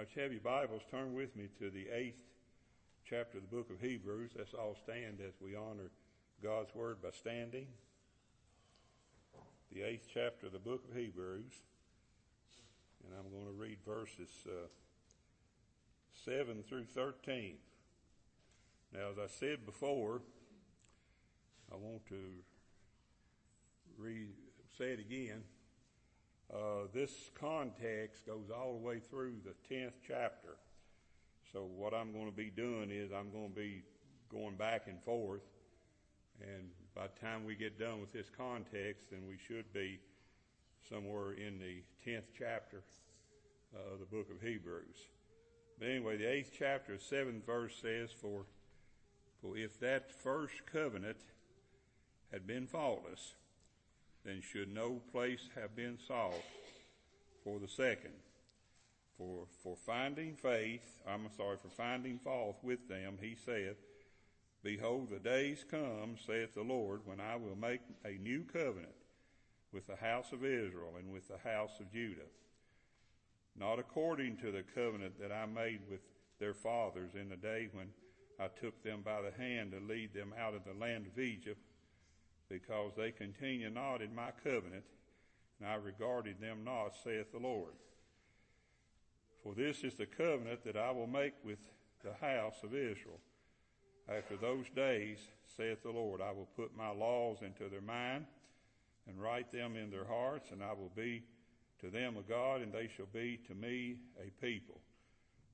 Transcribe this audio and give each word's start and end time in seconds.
Let's 0.00 0.14
have 0.14 0.32
your 0.32 0.40
Bibles 0.40 0.80
turn 0.90 1.12
with 1.12 1.36
me 1.36 1.50
to 1.58 1.68
the 1.68 1.88
eighth 1.94 2.22
chapter 3.04 3.36
of 3.36 3.44
the 3.44 3.54
book 3.54 3.68
of 3.68 3.82
Hebrews. 3.82 4.30
Let's 4.34 4.54
all 4.54 4.74
stand 4.82 5.18
as 5.20 5.34
we 5.42 5.54
honor 5.54 5.90
God's 6.42 6.74
word 6.74 7.02
by 7.02 7.10
standing. 7.10 7.66
The 9.70 9.82
eighth 9.82 10.08
chapter 10.10 10.46
of 10.46 10.52
the 10.54 10.58
book 10.58 10.86
of 10.90 10.96
Hebrews. 10.96 11.52
And 13.04 13.12
I'm 13.14 13.30
going 13.30 13.44
to 13.44 13.52
read 13.52 13.76
verses 13.86 14.30
uh, 14.46 14.68
7 16.24 16.64
through 16.66 16.86
13. 16.94 17.56
Now, 18.94 19.10
as 19.12 19.18
I 19.18 19.26
said 19.26 19.66
before, 19.66 20.22
I 21.70 21.76
want 21.76 22.06
to 22.06 22.22
re 23.98 24.28
say 24.78 24.92
it 24.92 24.98
again. 24.98 25.42
Uh, 26.52 26.88
this 26.92 27.30
context 27.38 28.26
goes 28.26 28.50
all 28.54 28.72
the 28.72 28.84
way 28.84 28.98
through 28.98 29.34
the 29.44 29.74
10th 29.74 29.92
chapter. 30.06 30.56
So 31.52 31.64
what 31.76 31.94
I'm 31.94 32.12
going 32.12 32.26
to 32.26 32.36
be 32.36 32.50
doing 32.50 32.90
is 32.90 33.12
I'm 33.12 33.30
going 33.30 33.50
to 33.50 33.54
be 33.54 33.82
going 34.30 34.56
back 34.56 34.88
and 34.88 35.00
forth. 35.04 35.42
And 36.40 36.70
by 36.94 37.06
the 37.06 37.20
time 37.20 37.44
we 37.44 37.54
get 37.54 37.78
done 37.78 38.00
with 38.00 38.12
this 38.12 38.30
context, 38.36 39.10
then 39.10 39.20
we 39.28 39.36
should 39.46 39.72
be 39.72 40.00
somewhere 40.88 41.32
in 41.32 41.58
the 41.58 41.82
10th 42.10 42.24
chapter 42.36 42.82
of 43.74 44.00
the 44.00 44.06
book 44.06 44.28
of 44.30 44.40
Hebrews. 44.40 45.06
But 45.78 45.88
anyway, 45.88 46.16
the 46.16 46.24
8th 46.24 46.50
chapter, 46.58 46.94
7th 46.94 47.44
verse 47.44 47.78
says, 47.80 48.10
For, 48.10 48.46
for 49.40 49.56
if 49.56 49.78
that 49.80 50.10
first 50.10 50.66
covenant 50.70 51.18
had 52.32 52.46
been 52.46 52.66
faultless, 52.66 53.34
then 54.24 54.42
should 54.42 54.72
no 54.72 55.00
place 55.12 55.48
have 55.54 55.74
been 55.74 55.98
sought 56.06 56.44
for 57.42 57.58
the 57.58 57.68
second. 57.68 58.14
For, 59.16 59.44
for 59.62 59.76
finding 59.76 60.34
faith, 60.34 61.02
I'm 61.06 61.28
sorry, 61.36 61.56
for 61.60 61.68
finding 61.68 62.18
fault 62.18 62.56
with 62.62 62.88
them, 62.88 63.18
he 63.20 63.36
saith, 63.44 63.76
Behold, 64.62 65.08
the 65.10 65.18
days 65.18 65.64
come, 65.70 66.16
saith 66.26 66.54
the 66.54 66.62
Lord, 66.62 67.00
when 67.04 67.20
I 67.20 67.36
will 67.36 67.56
make 67.56 67.80
a 68.04 68.12
new 68.22 68.44
covenant 68.44 68.94
with 69.72 69.86
the 69.86 69.96
house 69.96 70.32
of 70.32 70.44
Israel 70.44 70.94
and 70.98 71.12
with 71.12 71.28
the 71.28 71.38
house 71.48 71.80
of 71.80 71.92
Judah. 71.92 72.28
Not 73.58 73.78
according 73.78 74.36
to 74.38 74.50
the 74.50 74.64
covenant 74.74 75.18
that 75.20 75.32
I 75.32 75.46
made 75.46 75.80
with 75.90 76.00
their 76.38 76.54
fathers 76.54 77.10
in 77.14 77.28
the 77.28 77.36
day 77.36 77.68
when 77.72 77.88
I 78.38 78.48
took 78.48 78.82
them 78.82 79.02
by 79.04 79.20
the 79.20 79.32
hand 79.42 79.72
to 79.72 79.80
lead 79.80 80.14
them 80.14 80.32
out 80.38 80.54
of 80.54 80.64
the 80.64 80.78
land 80.78 81.06
of 81.06 81.18
Egypt, 81.18 81.60
because 82.50 82.92
they 82.96 83.12
continue 83.12 83.70
not 83.70 84.02
in 84.02 84.14
my 84.14 84.30
covenant, 84.44 84.84
and 85.58 85.68
I 85.68 85.76
regarded 85.76 86.40
them 86.40 86.64
not, 86.64 86.92
saith 87.02 87.32
the 87.32 87.38
Lord. 87.38 87.72
For 89.42 89.54
this 89.54 89.84
is 89.84 89.94
the 89.94 90.06
covenant 90.06 90.64
that 90.64 90.76
I 90.76 90.90
will 90.90 91.06
make 91.06 91.34
with 91.44 91.58
the 92.04 92.12
house 92.20 92.56
of 92.62 92.74
Israel. 92.74 93.20
After 94.08 94.36
those 94.36 94.66
days, 94.74 95.18
saith 95.56 95.82
the 95.82 95.90
Lord, 95.90 96.20
I 96.20 96.32
will 96.32 96.48
put 96.56 96.76
my 96.76 96.90
laws 96.90 97.38
into 97.42 97.68
their 97.70 97.80
mind 97.80 98.26
and 99.06 99.22
write 99.22 99.52
them 99.52 99.76
in 99.76 99.90
their 99.90 100.04
hearts, 100.04 100.50
and 100.50 100.62
I 100.62 100.72
will 100.72 100.92
be 100.94 101.22
to 101.80 101.88
them 101.88 102.16
a 102.16 102.22
God, 102.22 102.60
and 102.60 102.72
they 102.72 102.88
shall 102.94 103.08
be 103.12 103.38
to 103.46 103.54
me 103.54 103.96
a 104.18 104.30
people. 104.44 104.80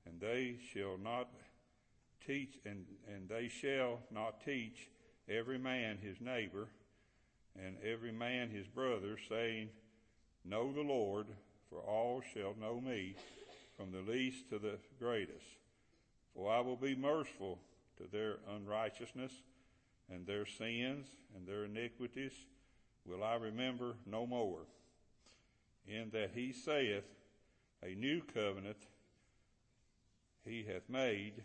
And 0.05 0.19
they 0.19 0.57
shall 0.73 0.97
not 0.97 1.29
teach, 2.25 2.59
and, 2.65 2.85
and 3.13 3.29
they 3.29 3.47
shall 3.47 3.99
not 4.11 4.43
teach 4.43 4.89
every 5.29 5.57
man 5.57 5.97
his 6.01 6.19
neighbor, 6.19 6.67
and 7.65 7.75
every 7.83 8.11
man 8.11 8.49
his 8.49 8.67
brother, 8.67 9.17
saying, 9.29 9.69
Know 10.45 10.71
the 10.71 10.81
Lord, 10.81 11.27
for 11.69 11.79
all 11.79 12.21
shall 12.33 12.55
know 12.59 12.79
me, 12.79 13.15
from 13.75 13.91
the 13.91 14.09
least 14.11 14.49
to 14.49 14.59
the 14.59 14.77
greatest. 14.99 15.45
For 16.35 16.51
I 16.51 16.59
will 16.61 16.77
be 16.77 16.95
merciful 16.95 17.59
to 17.97 18.03
their 18.11 18.37
unrighteousness, 18.55 19.31
and 20.09 20.25
their 20.25 20.45
sins 20.45 21.07
and 21.35 21.47
their 21.47 21.65
iniquities 21.65 22.33
will 23.05 23.23
I 23.23 23.35
remember 23.35 23.95
no 24.05 24.25
more. 24.25 24.67
In 25.87 26.09
that 26.11 26.31
he 26.35 26.53
saith, 26.53 27.05
A 27.83 27.95
new 27.95 28.21
covenant 28.33 28.77
he 30.45 30.63
hath 30.63 30.89
made, 30.89 31.43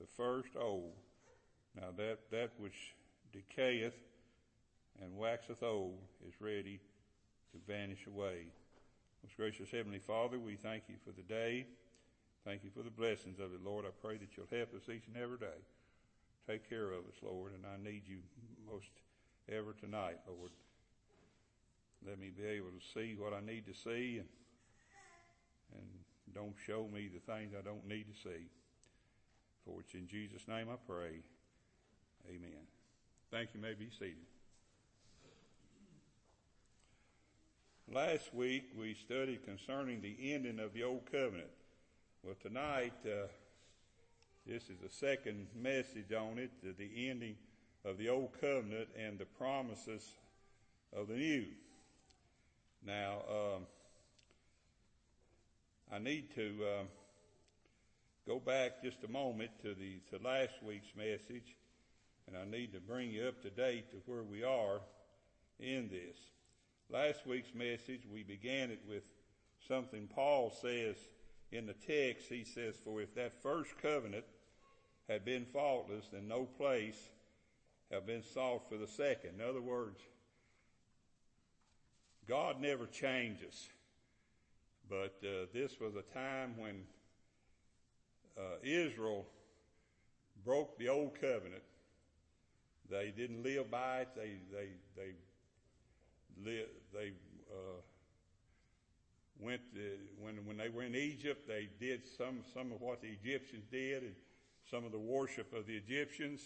the 0.00 0.06
first 0.06 0.50
old. 0.58 0.94
Now 1.76 1.88
that, 1.96 2.30
that 2.30 2.52
which 2.58 2.94
decayeth 3.32 3.94
and 5.02 5.16
waxeth 5.16 5.62
old 5.62 5.98
is 6.26 6.34
ready 6.40 6.80
to 7.52 7.58
vanish 7.66 8.06
away. 8.06 8.46
Most 9.22 9.36
gracious 9.36 9.70
Heavenly 9.70 9.98
Father, 9.98 10.38
we 10.38 10.56
thank 10.56 10.84
you 10.88 10.96
for 11.04 11.12
the 11.12 11.22
day. 11.22 11.66
Thank 12.44 12.62
you 12.62 12.70
for 12.70 12.82
the 12.82 12.90
blessings 12.90 13.38
of 13.38 13.54
it, 13.54 13.64
Lord. 13.64 13.86
I 13.86 13.90
pray 14.02 14.18
that 14.18 14.36
you'll 14.36 14.52
help 14.52 14.74
us 14.74 14.88
each 14.88 15.06
and 15.06 15.16
every 15.16 15.38
day. 15.38 15.64
Take 16.46 16.68
care 16.68 16.92
of 16.92 17.06
us, 17.08 17.16
Lord, 17.22 17.52
and 17.54 17.64
I 17.64 17.82
need 17.82 18.02
you 18.06 18.18
most 18.70 18.90
ever 19.50 19.72
tonight, 19.72 20.18
Lord. 20.28 20.50
Let 22.06 22.20
me 22.20 22.30
be 22.36 22.44
able 22.44 22.68
to 22.68 22.84
see 22.92 23.16
what 23.18 23.32
I 23.32 23.40
need 23.40 23.64
to 23.66 23.72
see 23.72 24.18
and, 24.18 24.28
and 25.72 25.88
don't 26.34 26.54
show 26.66 26.86
me 26.92 27.08
the 27.08 27.32
things 27.32 27.52
I 27.58 27.62
don't 27.62 27.86
need 27.88 28.06
to 28.12 28.28
see. 28.28 28.50
For 29.64 29.80
it's 29.80 29.94
in 29.94 30.06
Jesus' 30.06 30.46
name 30.46 30.66
I 30.70 30.76
pray. 30.86 31.22
Amen. 32.28 32.68
Thank 33.30 33.50
you. 33.54 33.60
you 33.60 33.66
may 33.66 33.74
be 33.74 33.88
seated. 33.90 34.33
Last 37.92 38.32
week 38.32 38.70
we 38.74 38.94
studied 38.94 39.44
concerning 39.44 40.00
the 40.00 40.32
ending 40.32 40.58
of 40.58 40.72
the 40.72 40.84
Old 40.84 41.02
Covenant. 41.12 41.50
Well, 42.22 42.34
tonight, 42.40 42.94
uh, 43.04 43.26
this 44.46 44.62
is 44.70 44.78
the 44.82 44.88
second 44.88 45.48
message 45.54 46.10
on 46.10 46.38
it, 46.38 46.50
the 46.62 47.10
ending 47.10 47.36
of 47.84 47.98
the 47.98 48.08
Old 48.08 48.30
Covenant 48.40 48.88
and 48.98 49.18
the 49.18 49.26
promises 49.26 50.02
of 50.96 51.08
the 51.08 51.14
New. 51.14 51.44
Now, 52.86 53.18
um, 53.28 53.66
I 55.92 55.98
need 55.98 56.34
to 56.36 56.56
uh, 56.64 56.84
go 58.26 58.40
back 58.40 58.82
just 58.82 59.04
a 59.04 59.08
moment 59.08 59.50
to 59.60 59.74
the 59.74 59.98
to 60.10 60.24
last 60.24 60.54
week's 60.66 60.96
message, 60.96 61.54
and 62.26 62.34
I 62.34 62.46
need 62.46 62.72
to 62.72 62.80
bring 62.80 63.10
you 63.10 63.26
up 63.26 63.42
to 63.42 63.50
date 63.50 63.90
to 63.90 63.98
where 64.06 64.22
we 64.22 64.42
are 64.42 64.80
in 65.60 65.90
this. 65.90 66.16
Last 66.90 67.26
week's 67.26 67.54
message, 67.54 68.02
we 68.12 68.22
began 68.22 68.70
it 68.70 68.80
with 68.88 69.02
something 69.66 70.06
Paul 70.06 70.50
says 70.50 70.96
in 71.50 71.66
the 71.66 71.72
text. 71.72 72.28
He 72.28 72.44
says, 72.44 72.76
For 72.84 73.00
if 73.00 73.14
that 73.14 73.42
first 73.42 73.70
covenant 73.80 74.24
had 75.08 75.24
been 75.24 75.46
faultless, 75.46 76.08
then 76.12 76.28
no 76.28 76.44
place 76.44 77.08
have 77.90 78.06
been 78.06 78.22
sought 78.22 78.68
for 78.68 78.76
the 78.76 78.86
second. 78.86 79.40
In 79.40 79.48
other 79.48 79.62
words, 79.62 80.00
God 82.28 82.60
never 82.60 82.86
changes. 82.86 83.68
But 84.88 85.16
uh, 85.22 85.46
this 85.52 85.80
was 85.80 85.94
a 85.96 86.02
time 86.14 86.54
when 86.58 86.82
uh, 88.36 88.56
Israel 88.62 89.26
broke 90.44 90.78
the 90.78 90.88
old 90.88 91.14
covenant. 91.20 91.62
They 92.90 93.12
didn't 93.16 93.42
live 93.42 93.70
by 93.70 94.00
it. 94.00 94.08
They 94.14 94.36
they 94.52 94.68
they 94.96 95.12
they 96.42 97.12
uh, 97.50 97.80
went 99.38 99.60
to, 99.74 99.98
when 100.20 100.36
when 100.46 100.56
they 100.56 100.68
were 100.68 100.82
in 100.82 100.94
Egypt. 100.94 101.46
They 101.46 101.68
did 101.80 102.02
some 102.16 102.40
some 102.52 102.72
of 102.72 102.80
what 102.80 103.02
the 103.02 103.08
Egyptians 103.08 103.64
did 103.70 104.02
and 104.02 104.14
some 104.70 104.84
of 104.84 104.92
the 104.92 104.98
worship 104.98 105.52
of 105.52 105.66
the 105.66 105.76
Egyptians, 105.76 106.40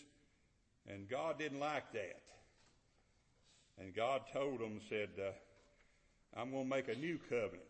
and 0.86 1.08
God 1.08 1.38
didn't 1.38 1.60
like 1.60 1.92
that. 1.92 2.22
And 3.80 3.94
God 3.94 4.22
told 4.32 4.58
them, 4.58 4.80
said, 4.88 5.10
uh, 5.18 5.30
"I'm 6.38 6.50
going 6.50 6.64
to 6.64 6.70
make 6.70 6.88
a 6.88 6.96
new 6.96 7.18
covenant." 7.28 7.62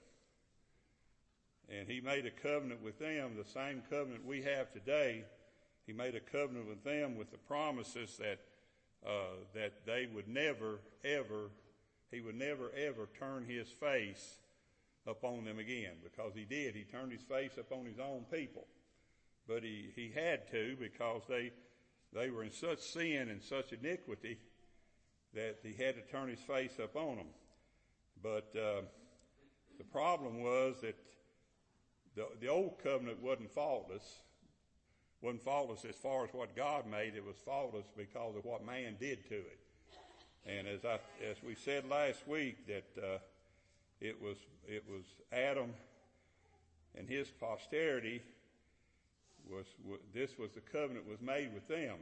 And 1.68 1.86
He 1.86 2.00
made 2.00 2.24
a 2.24 2.30
covenant 2.30 2.82
with 2.82 2.98
them, 2.98 3.36
the 3.36 3.44
same 3.44 3.82
covenant 3.90 4.24
we 4.24 4.42
have 4.42 4.72
today. 4.72 5.24
He 5.86 5.92
made 5.92 6.14
a 6.14 6.20
covenant 6.20 6.66
with 6.66 6.82
them 6.82 7.16
with 7.16 7.30
the 7.30 7.38
promises 7.38 8.16
that 8.18 8.40
uh, 9.06 9.36
that 9.54 9.86
they 9.86 10.06
would 10.06 10.28
never 10.28 10.80
ever 11.04 11.50
he 12.10 12.20
would 12.20 12.36
never 12.36 12.70
ever 12.76 13.08
turn 13.18 13.44
his 13.44 13.68
face 13.68 14.38
upon 15.06 15.44
them 15.44 15.58
again 15.58 15.94
because 16.02 16.32
he 16.34 16.44
did. 16.44 16.74
He 16.74 16.84
turned 16.84 17.12
his 17.12 17.22
face 17.22 17.56
upon 17.58 17.86
his 17.86 17.98
own 17.98 18.24
people. 18.32 18.66
But 19.46 19.62
he, 19.62 19.90
he 19.96 20.12
had 20.14 20.50
to 20.50 20.76
because 20.78 21.22
they, 21.28 21.52
they 22.12 22.30
were 22.30 22.44
in 22.44 22.52
such 22.52 22.80
sin 22.80 23.28
and 23.30 23.42
such 23.42 23.72
iniquity 23.72 24.38
that 25.34 25.58
he 25.62 25.72
had 25.72 25.94
to 25.96 26.02
turn 26.02 26.28
his 26.28 26.40
face 26.40 26.78
upon 26.82 27.16
them. 27.16 27.26
But 28.22 28.54
uh, 28.54 28.82
the 29.78 29.84
problem 29.84 30.42
was 30.42 30.76
that 30.82 30.96
the, 32.14 32.26
the 32.40 32.48
old 32.48 32.78
covenant 32.82 33.22
wasn't 33.22 33.50
faultless. 33.52 34.20
Wasn't 35.22 35.42
faultless 35.42 35.84
as 35.84 35.96
far 35.96 36.24
as 36.24 36.30
what 36.32 36.54
God 36.54 36.86
made. 36.86 37.14
It 37.14 37.24
was 37.24 37.36
faultless 37.44 37.86
because 37.96 38.36
of 38.36 38.44
what 38.44 38.64
man 38.64 38.96
did 39.00 39.26
to 39.28 39.34
it. 39.34 39.60
And 40.48 40.66
as 40.66 40.84
I, 40.84 40.98
as 41.30 41.36
we 41.46 41.54
said 41.54 41.88
last 41.88 42.26
week, 42.26 42.66
that 42.66 42.86
uh, 43.02 43.18
it 44.00 44.20
was 44.20 44.36
it 44.66 44.84
was 44.88 45.04
Adam 45.32 45.72
and 46.96 47.08
his 47.08 47.28
posterity 47.28 48.22
was, 49.50 49.66
this 50.12 50.36
was 50.38 50.50
the 50.52 50.60
covenant 50.60 51.08
was 51.08 51.20
made 51.20 51.52
with 51.54 51.68
them. 51.68 51.96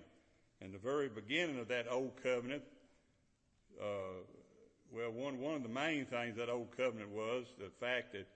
And 0.61 0.73
the 0.73 0.79
very 0.79 1.09
beginning 1.09 1.59
of 1.59 1.69
that 1.69 1.87
old 1.91 2.13
covenant, 2.23 2.63
uh, 3.81 4.25
well, 4.91 5.11
one, 5.11 5.39
one 5.41 5.55
of 5.55 5.63
the 5.63 5.69
main 5.69 6.07
things 6.07 6.37
that 6.37 6.49
old 6.49 6.75
covenant 6.77 7.11
was 7.11 7.45
the 7.59 7.71
fact 7.79 8.13
that 8.13 8.27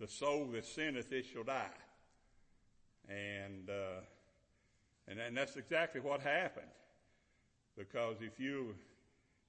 the 0.00 0.08
soul 0.08 0.46
that 0.52 0.64
sinneth, 0.64 1.12
it 1.12 1.26
shall 1.32 1.44
die. 1.44 1.68
And, 3.08 3.68
uh, 3.68 4.00
and, 5.08 5.18
and 5.20 5.36
that's 5.36 5.56
exactly 5.56 6.00
what 6.00 6.20
happened. 6.20 6.66
Because 7.76 8.16
if 8.20 8.40
you, 8.40 8.74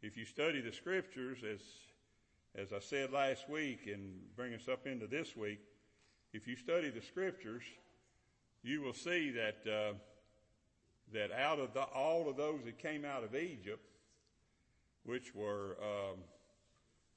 if 0.01 0.17
you 0.17 0.25
study 0.25 0.61
the 0.61 0.71
scriptures, 0.71 1.39
as, 1.43 1.59
as 2.55 2.73
I 2.73 2.79
said 2.79 3.11
last 3.11 3.49
week 3.49 3.87
and 3.91 4.13
bring 4.35 4.53
us 4.53 4.67
up 4.67 4.85
into 4.85 5.07
this 5.07 5.35
week, 5.35 5.59
if 6.33 6.47
you 6.47 6.55
study 6.55 6.89
the 6.89 7.01
scriptures, 7.01 7.63
you 8.63 8.81
will 8.81 8.93
see 8.93 9.31
that, 9.31 9.57
uh, 9.65 9.93
that 11.13 11.31
out 11.31 11.59
of 11.59 11.73
the, 11.73 11.83
all 11.83 12.29
of 12.29 12.37
those 12.37 12.61
that 12.65 12.77
came 12.77 13.05
out 13.05 13.23
of 13.23 13.35
Egypt, 13.35 13.83
which 15.03 15.33
were, 15.33 15.77
um, 15.81 16.17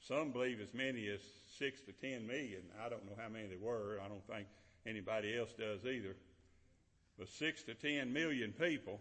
some 0.09 0.31
believe 0.31 0.61
as 0.61 0.73
many 0.73 1.09
as 1.09 1.21
six 1.59 1.83
to 1.83 1.93
ten 1.93 2.27
million. 2.27 2.63
I 2.83 2.89
don't 2.89 3.05
know 3.05 3.13
how 3.21 3.29
many 3.29 3.49
there 3.49 3.59
were. 3.59 3.99
I 4.03 4.09
don't 4.09 4.27
think 4.27 4.47
anybody 4.87 5.37
else 5.37 5.53
does 5.59 5.85
either. 5.85 6.17
But 7.19 7.29
six 7.29 7.63
to 7.65 7.75
ten 7.75 8.13
million 8.13 8.53
people. 8.53 9.01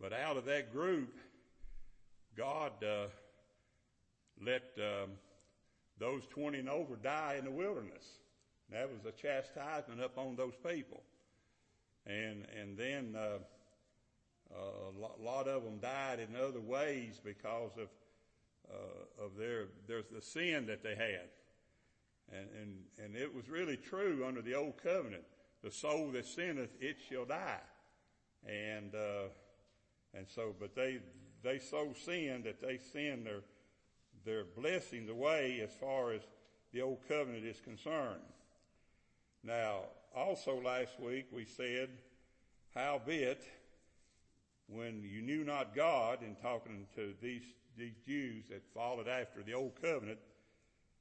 But 0.00 0.12
out 0.12 0.36
of 0.36 0.46
that 0.46 0.72
group, 0.72 1.16
God 2.38 2.72
uh, 2.84 3.08
let 4.40 4.62
um, 4.78 5.10
those 5.98 6.22
20 6.30 6.60
and 6.60 6.68
over 6.68 6.94
die 6.94 7.34
in 7.36 7.44
the 7.44 7.50
wilderness. 7.50 8.04
That 8.70 8.88
was 8.88 9.04
a 9.04 9.10
chastisement 9.10 10.00
up 10.00 10.16
on 10.16 10.36
those 10.36 10.54
people. 10.64 11.02
And, 12.06 12.46
and 12.56 12.78
then 12.78 13.16
uh, 13.18 13.38
a 14.54 15.22
lot 15.22 15.48
of 15.48 15.64
them 15.64 15.80
died 15.80 16.20
in 16.20 16.36
other 16.36 16.60
ways 16.60 17.20
because 17.22 17.72
of 17.76 17.88
uh, 18.70 19.24
of 19.24 19.30
their 19.38 19.68
there's 19.86 20.04
the 20.14 20.20
sin 20.20 20.66
that 20.66 20.82
they 20.82 20.94
had, 20.94 21.30
and 22.30 22.46
and 22.60 22.74
and 23.02 23.16
it 23.16 23.34
was 23.34 23.48
really 23.48 23.78
true 23.78 24.24
under 24.26 24.42
the 24.42 24.54
old 24.54 24.74
covenant. 24.82 25.24
The 25.62 25.70
soul 25.70 26.10
that 26.12 26.26
sinneth, 26.26 26.70
it 26.78 26.98
shall 27.08 27.24
die, 27.24 27.60
and 28.46 28.94
uh, 28.94 29.28
and 30.12 30.26
so, 30.28 30.54
but 30.58 30.74
they 30.74 30.98
they 31.42 31.58
so 31.58 31.92
sin 32.04 32.42
that 32.44 32.60
they 32.60 32.78
send 32.92 33.26
their 33.26 33.42
their 34.24 34.44
blessings 34.44 35.08
away 35.08 35.60
as 35.62 35.70
far 35.72 36.12
as 36.12 36.22
the 36.72 36.82
old 36.82 36.98
covenant 37.08 37.44
is 37.46 37.60
concerned. 37.60 38.20
Now, 39.42 39.84
also 40.14 40.60
last 40.60 41.00
week 41.00 41.26
we 41.32 41.44
said, 41.46 41.88
howbeit, 42.74 43.42
when 44.66 45.02
you 45.02 45.22
knew 45.22 45.44
not 45.44 45.74
God, 45.74 46.22
in 46.22 46.34
talking 46.34 46.86
to 46.96 47.14
these 47.22 47.44
these 47.78 47.94
Jews 48.06 48.44
that 48.50 48.62
followed 48.74 49.08
after 49.08 49.42
the 49.42 49.54
old 49.54 49.80
covenant, 49.80 50.18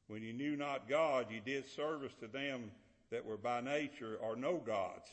when 0.08 0.22
you 0.22 0.32
knew 0.32 0.56
not 0.56 0.88
God, 0.88 1.28
you 1.30 1.42
did 1.42 1.68
service 1.68 2.14
to 2.20 2.28
them 2.28 2.72
that 3.12 3.26
were 3.26 3.38
by 3.38 3.62
nature 3.62 4.18
or 4.22 4.36
no 4.36 4.58
gods. 4.58 5.10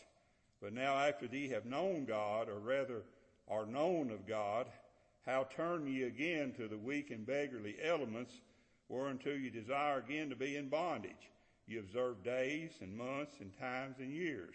But 0.61 0.73
now 0.73 0.97
after 0.97 1.27
ye 1.27 1.49
have 1.49 1.65
known 1.65 2.05
God, 2.05 2.49
or 2.49 2.59
rather 2.59 3.03
are 3.49 3.67
known 3.67 4.11
of 4.11 4.27
God, 4.27 4.67
how 5.27 5.47
turn 5.57 5.87
ye 5.87 6.03
again 6.03 6.53
to 6.59 6.69
the 6.69 6.79
weak 6.79 7.11
and 7.11 7.27
beggarly 7.27 7.77
elements, 7.83 8.33
whereunto 8.89 9.31
ye 9.31 9.51
desire 9.51 9.99
again 9.99 10.29
to 10.31 10.37
be 10.37 10.57
in 10.57 10.69
bondage? 10.69 11.31
You 11.67 11.81
observe 11.81 12.23
days 12.23 12.73
and 12.81 12.97
months 12.97 13.37
and 13.41 13.59
times 13.59 13.97
and 13.99 14.13
years. 14.13 14.55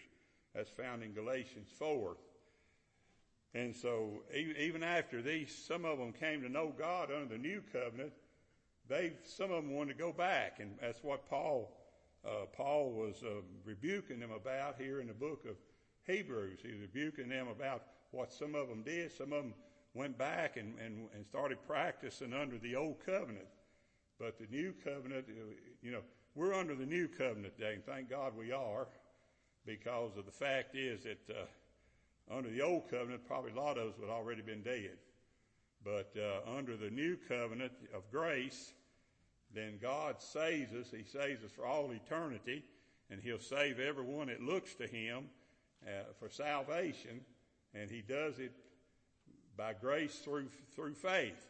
That's 0.54 0.70
found 0.70 1.02
in 1.02 1.12
Galatians 1.12 1.68
4. 1.78 2.16
And 3.54 3.74
so 3.74 4.22
even 4.32 4.84
after 4.84 5.22
these, 5.22 5.52
some 5.66 5.84
of 5.84 5.98
them 5.98 6.12
came 6.12 6.42
to 6.42 6.48
know 6.48 6.72
God 6.76 7.10
under 7.10 7.34
the 7.34 7.38
new 7.38 7.62
covenant, 7.72 8.12
they, 8.88 9.12
some 9.24 9.50
of 9.50 9.64
them 9.64 9.74
wanted 9.74 9.94
to 9.94 9.98
go 9.98 10.12
back. 10.12 10.58
And 10.60 10.76
that's 10.80 11.02
what 11.02 11.28
Paul, 11.28 11.76
uh, 12.24 12.46
Paul 12.52 12.92
was 12.92 13.22
uh, 13.24 13.40
rebuking 13.64 14.20
them 14.20 14.30
about 14.30 14.76
here 14.78 15.00
in 15.00 15.08
the 15.08 15.14
book 15.14 15.44
of 15.48 15.56
Hebrews. 16.06 16.60
He 16.62 16.72
was 16.72 16.80
rebuking 16.80 17.28
them 17.28 17.48
about 17.48 17.82
what 18.12 18.32
some 18.32 18.54
of 18.54 18.68
them 18.68 18.82
did. 18.82 19.10
Some 19.12 19.32
of 19.32 19.42
them 19.42 19.54
went 19.94 20.16
back 20.16 20.56
and, 20.56 20.78
and, 20.78 21.08
and 21.14 21.26
started 21.26 21.58
practicing 21.66 22.32
under 22.32 22.58
the 22.58 22.76
old 22.76 22.96
covenant. 23.04 23.48
But 24.18 24.38
the 24.38 24.46
new 24.50 24.74
covenant, 24.84 25.26
you 25.82 25.90
know, 25.90 26.02
we're 26.34 26.54
under 26.54 26.74
the 26.74 26.86
new 26.86 27.08
covenant 27.08 27.56
today, 27.56 27.74
and 27.74 27.84
thank 27.84 28.08
God 28.08 28.36
we 28.36 28.52
are, 28.52 28.86
because 29.66 30.16
of 30.16 30.26
the 30.26 30.32
fact 30.32 30.76
is 30.76 31.02
that 31.02 31.18
uh, 31.30 32.34
under 32.34 32.50
the 32.50 32.62
old 32.62 32.88
covenant, 32.90 33.26
probably 33.26 33.52
a 33.52 33.56
lot 33.56 33.78
of 33.78 33.88
us 33.88 33.94
would 33.98 34.10
already 34.10 34.42
been 34.42 34.62
dead. 34.62 34.96
But 35.84 36.14
uh, 36.16 36.48
under 36.56 36.76
the 36.76 36.90
new 36.90 37.16
covenant 37.28 37.72
of 37.94 38.10
grace, 38.10 38.74
then 39.54 39.78
God 39.80 40.20
saves 40.20 40.72
us. 40.72 40.92
He 40.96 41.04
saves 41.04 41.42
us 41.42 41.50
for 41.50 41.66
all 41.66 41.90
eternity, 41.90 42.64
and 43.10 43.20
He'll 43.20 43.40
save 43.40 43.80
everyone 43.80 44.28
that 44.28 44.42
looks 44.42 44.74
to 44.74 44.86
Him 44.86 45.24
uh, 45.84 46.12
for 46.18 46.28
salvation, 46.28 47.22
and 47.74 47.90
He 47.90 48.02
does 48.02 48.38
it 48.38 48.52
by 49.60 49.74
grace 49.74 50.14
through 50.24 50.46
through 50.74 50.94
faith. 50.94 51.46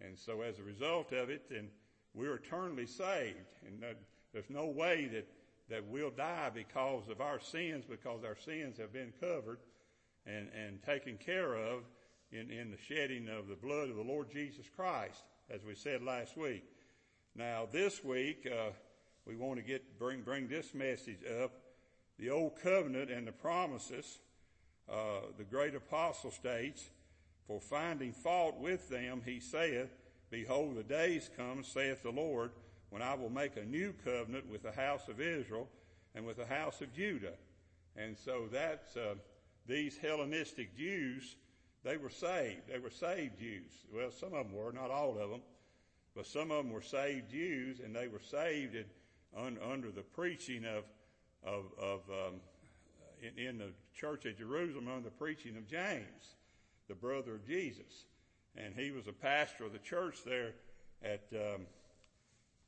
And 0.00 0.18
so, 0.18 0.40
as 0.40 0.58
a 0.58 0.62
result 0.62 1.12
of 1.12 1.28
it, 1.28 1.50
then 1.50 1.68
we're 2.14 2.36
eternally 2.36 2.86
saved, 2.86 3.52
and 3.66 3.84
there's 4.32 4.48
no 4.48 4.66
way 4.66 5.06
that 5.12 5.28
that 5.68 5.86
we'll 5.86 6.10
die 6.10 6.50
because 6.52 7.08
of 7.10 7.20
our 7.20 7.38
sins, 7.38 7.84
because 7.88 8.24
our 8.24 8.36
sins 8.36 8.78
have 8.78 8.92
been 8.92 9.12
covered 9.20 9.58
and, 10.26 10.48
and 10.48 10.82
taken 10.82 11.18
care 11.18 11.54
of 11.54 11.82
in, 12.30 12.50
in 12.50 12.70
the 12.70 12.76
shedding 12.76 13.28
of 13.28 13.48
the 13.48 13.54
blood 13.54 13.90
of 13.90 13.96
the 13.96 14.02
Lord 14.02 14.30
Jesus 14.30 14.66
Christ, 14.74 15.22
as 15.50 15.62
we 15.62 15.74
said 15.74 16.02
last 16.02 16.36
week. 16.36 16.64
Now, 17.36 17.68
this 17.70 18.02
week, 18.02 18.46
uh, 18.50 18.70
we 19.26 19.36
want 19.36 19.58
to 19.58 19.62
get 19.62 19.98
bring 19.98 20.22
bring 20.22 20.48
this 20.48 20.72
message 20.72 21.20
up: 21.42 21.52
the 22.18 22.30
old 22.30 22.52
covenant 22.62 23.10
and 23.10 23.26
the 23.26 23.32
promises. 23.32 24.20
Uh, 24.90 25.20
the 25.38 25.44
great 25.44 25.76
apostle 25.76 26.32
states, 26.32 26.90
"For 27.46 27.60
finding 27.60 28.12
fault 28.12 28.58
with 28.58 28.88
them, 28.88 29.22
he 29.24 29.40
saith, 29.40 29.94
Behold, 30.30 30.76
the 30.76 30.82
days 30.82 31.30
come, 31.36 31.62
saith 31.62 32.02
the 32.02 32.10
Lord, 32.10 32.52
when 32.90 33.02
I 33.02 33.14
will 33.14 33.30
make 33.30 33.56
a 33.56 33.64
new 33.64 33.92
covenant 34.04 34.48
with 34.48 34.62
the 34.62 34.72
house 34.72 35.08
of 35.08 35.20
Israel 35.20 35.68
and 36.14 36.26
with 36.26 36.36
the 36.36 36.46
house 36.46 36.80
of 36.80 36.92
Judah." 36.92 37.34
And 37.96 38.16
so 38.16 38.48
that's 38.50 38.96
uh, 38.96 39.14
these 39.66 39.98
Hellenistic 39.98 40.76
Jews, 40.76 41.36
they 41.84 41.96
were 41.96 42.10
saved. 42.10 42.68
They 42.68 42.78
were 42.78 42.90
saved 42.90 43.38
Jews. 43.38 43.72
Well, 43.92 44.10
some 44.10 44.32
of 44.32 44.46
them 44.46 44.52
were, 44.52 44.72
not 44.72 44.90
all 44.90 45.18
of 45.18 45.30
them, 45.30 45.42
but 46.14 46.26
some 46.26 46.50
of 46.50 46.64
them 46.64 46.72
were 46.72 46.82
saved 46.82 47.30
Jews, 47.30 47.80
and 47.80 47.94
they 47.94 48.08
were 48.08 48.20
saved 48.20 48.74
in, 48.74 48.84
un, 49.36 49.58
under 49.62 49.90
the 49.90 50.02
preaching 50.02 50.64
of 50.64 50.84
of, 51.44 51.64
of 51.78 52.00
um, 52.10 52.34
in, 53.20 53.46
in, 53.46 53.58
the 53.58 53.70
church 53.94 54.26
at 54.26 54.38
Jerusalem 54.38 54.88
under 54.88 55.08
the 55.08 55.10
preaching 55.10 55.56
of 55.56 55.66
James, 55.66 56.36
the 56.88 56.94
brother 56.94 57.34
of 57.34 57.46
Jesus, 57.46 58.06
and 58.56 58.74
he 58.74 58.90
was 58.90 59.06
a 59.06 59.12
pastor 59.12 59.64
of 59.64 59.72
the 59.72 59.78
church 59.78 60.18
there 60.24 60.52
at 61.02 61.24
um, 61.34 61.62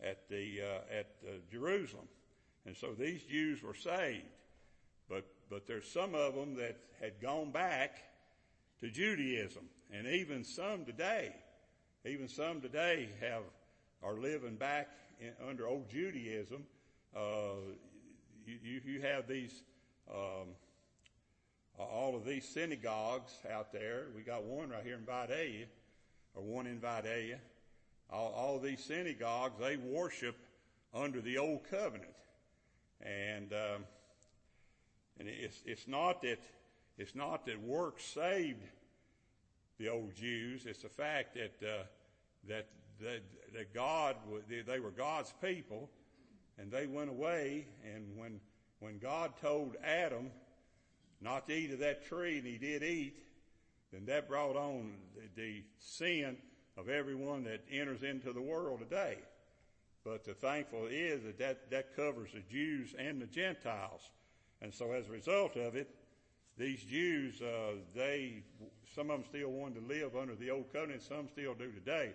at 0.02 0.28
the 0.28 0.60
uh, 0.62 0.98
at 0.98 1.06
uh, 1.26 1.30
Jerusalem, 1.50 2.08
and 2.66 2.76
so 2.76 2.92
these 2.92 3.22
Jews 3.22 3.62
were 3.62 3.74
saved. 3.74 4.24
But, 5.08 5.26
but 5.50 5.66
there's 5.66 5.90
some 5.90 6.14
of 6.14 6.34
them 6.34 6.56
that 6.56 6.78
had 7.00 7.20
gone 7.20 7.50
back 7.50 7.98
to 8.80 8.90
Judaism. 8.90 9.64
And 9.92 10.06
even 10.06 10.44
some 10.44 10.84
today, 10.84 11.34
even 12.04 12.28
some 12.28 12.60
today 12.60 13.08
have, 13.20 13.42
are 14.02 14.14
living 14.14 14.56
back 14.56 14.88
in, 15.20 15.32
under 15.46 15.66
old 15.66 15.90
Judaism. 15.90 16.64
Uh, 17.14 17.74
you, 18.46 18.80
you, 18.84 19.00
have 19.02 19.28
these, 19.28 19.62
um, 20.10 20.48
all 21.78 22.14
of 22.16 22.24
these 22.24 22.46
synagogues 22.48 23.32
out 23.52 23.72
there. 23.72 24.06
We 24.14 24.22
got 24.22 24.44
one 24.44 24.70
right 24.70 24.84
here 24.84 24.96
in 24.96 25.04
Vidalia, 25.04 25.66
or 26.34 26.42
one 26.42 26.66
in 26.66 26.78
Vidalia. 26.78 27.38
All, 28.10 28.32
all 28.36 28.58
these 28.58 28.82
synagogues, 28.84 29.58
they 29.58 29.76
worship 29.76 30.36
under 30.92 31.20
the 31.20 31.38
old 31.38 31.64
covenant. 31.68 32.10
And, 33.00 33.52
um, 33.52 33.84
and 35.18 35.28
it's, 35.28 35.60
it's 35.66 35.88
not 35.88 36.22
that, 36.22 36.40
it's 36.96 37.14
not 37.14 37.46
that 37.46 37.60
works 37.60 38.04
saved 38.04 38.62
the 39.78 39.88
old 39.88 40.14
Jews. 40.14 40.66
It's 40.66 40.82
the 40.82 40.88
fact 40.88 41.34
that, 41.34 41.66
uh, 41.66 41.82
that, 42.48 42.68
that, 43.00 43.22
that 43.52 43.74
God, 43.74 44.16
they 44.48 44.78
were 44.78 44.90
God's 44.90 45.32
people 45.42 45.90
and 46.58 46.70
they 46.70 46.86
went 46.86 47.10
away 47.10 47.66
and 47.94 48.16
when, 48.16 48.40
when 48.78 48.98
God 48.98 49.32
told 49.40 49.76
Adam 49.84 50.30
not 51.20 51.46
to 51.48 51.54
eat 51.54 51.72
of 51.72 51.78
that 51.80 52.06
tree 52.06 52.38
and 52.38 52.46
he 52.46 52.58
did 52.58 52.82
eat, 52.82 53.16
then 53.92 54.06
that 54.06 54.28
brought 54.28 54.56
on 54.56 54.92
the, 55.36 55.62
sin 55.78 56.36
of 56.76 56.88
everyone 56.88 57.44
that 57.44 57.64
enters 57.70 58.02
into 58.02 58.32
the 58.32 58.42
world 58.42 58.80
today. 58.80 59.16
But 60.04 60.24
the 60.24 60.34
thankful 60.34 60.86
is 60.90 61.22
that, 61.22 61.38
that 61.38 61.70
that 61.70 61.96
covers 61.96 62.30
the 62.34 62.42
Jews 62.50 62.94
and 62.98 63.22
the 63.22 63.26
Gentiles. 63.26 64.02
And 64.60 64.74
so 64.74 64.92
as 64.92 65.08
a 65.08 65.12
result 65.12 65.56
of 65.56 65.76
it, 65.76 65.88
these 66.58 66.82
Jews, 66.82 67.40
uh, 67.40 67.76
they, 67.94 68.42
some 68.94 69.10
of 69.10 69.20
them 69.20 69.24
still 69.28 69.50
wanted 69.50 69.80
to 69.80 69.86
live 69.86 70.16
under 70.16 70.34
the 70.34 70.50
old 70.50 70.72
covenant, 70.72 71.02
some 71.02 71.28
still 71.28 71.54
do 71.54 71.70
today, 71.70 72.12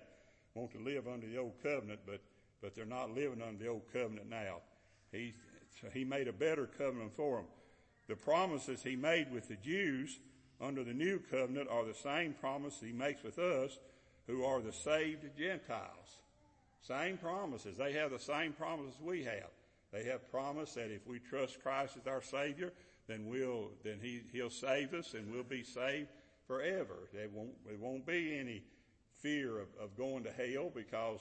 want 0.55 0.71
to 0.71 0.79
live 0.79 1.07
under 1.07 1.27
the 1.27 1.37
old 1.37 1.53
covenant, 1.63 1.99
but, 2.05 2.21
but 2.61 2.75
they're 2.75 2.85
not 2.85 3.13
living 3.13 3.41
under 3.41 3.63
the 3.63 3.69
old 3.69 3.83
covenant 3.93 4.29
now. 4.29 4.57
He, 5.11 5.33
he 5.93 6.03
made 6.03 6.27
a 6.27 6.33
better 6.33 6.67
covenant 6.77 7.15
for 7.15 7.37
them. 7.37 7.45
The 8.09 8.15
promises 8.15 8.81
he 8.81 8.95
made 8.95 9.31
with 9.31 9.47
the 9.47 9.55
Jews 9.55 10.19
under 10.59 10.83
the 10.83 10.95
new 10.95 11.19
covenant 11.31 11.69
are 11.69 11.85
the 11.85 11.93
same 11.93 12.33
promises 12.33 12.81
he 12.81 12.91
makes 12.91 13.21
with 13.21 13.37
us 13.37 13.77
who 14.25 14.43
are 14.43 14.61
the 14.61 14.73
saved 14.73 15.25
Gentiles. 15.37 16.17
Same 16.81 17.17
promises. 17.17 17.77
They 17.77 17.93
have 17.93 18.09
the 18.09 18.19
same 18.19 18.53
promises 18.53 18.95
we 18.99 19.23
have. 19.25 19.51
They 19.93 20.05
have 20.05 20.29
promised 20.31 20.73
that 20.75 20.91
if 20.91 21.05
we 21.05 21.19
trust 21.19 21.61
Christ 21.61 21.97
as 22.01 22.07
our 22.07 22.23
Savior, 22.23 22.73
then 23.07 23.27
we'll, 23.27 23.69
then 23.83 23.99
he, 24.01 24.21
He'll 24.33 24.49
save 24.49 24.95
us 24.95 25.13
and 25.13 25.31
we'll 25.31 25.43
be 25.43 25.63
saved 25.63 26.09
forever. 26.47 27.09
There 27.13 27.29
won't, 27.31 27.63
there 27.67 27.77
won't 27.77 28.07
be 28.07 28.35
any 28.39 28.63
fear 29.19 29.59
of, 29.59 29.67
of 29.79 29.95
going 29.95 30.23
to 30.23 30.31
hell 30.31 30.71
because 30.73 31.19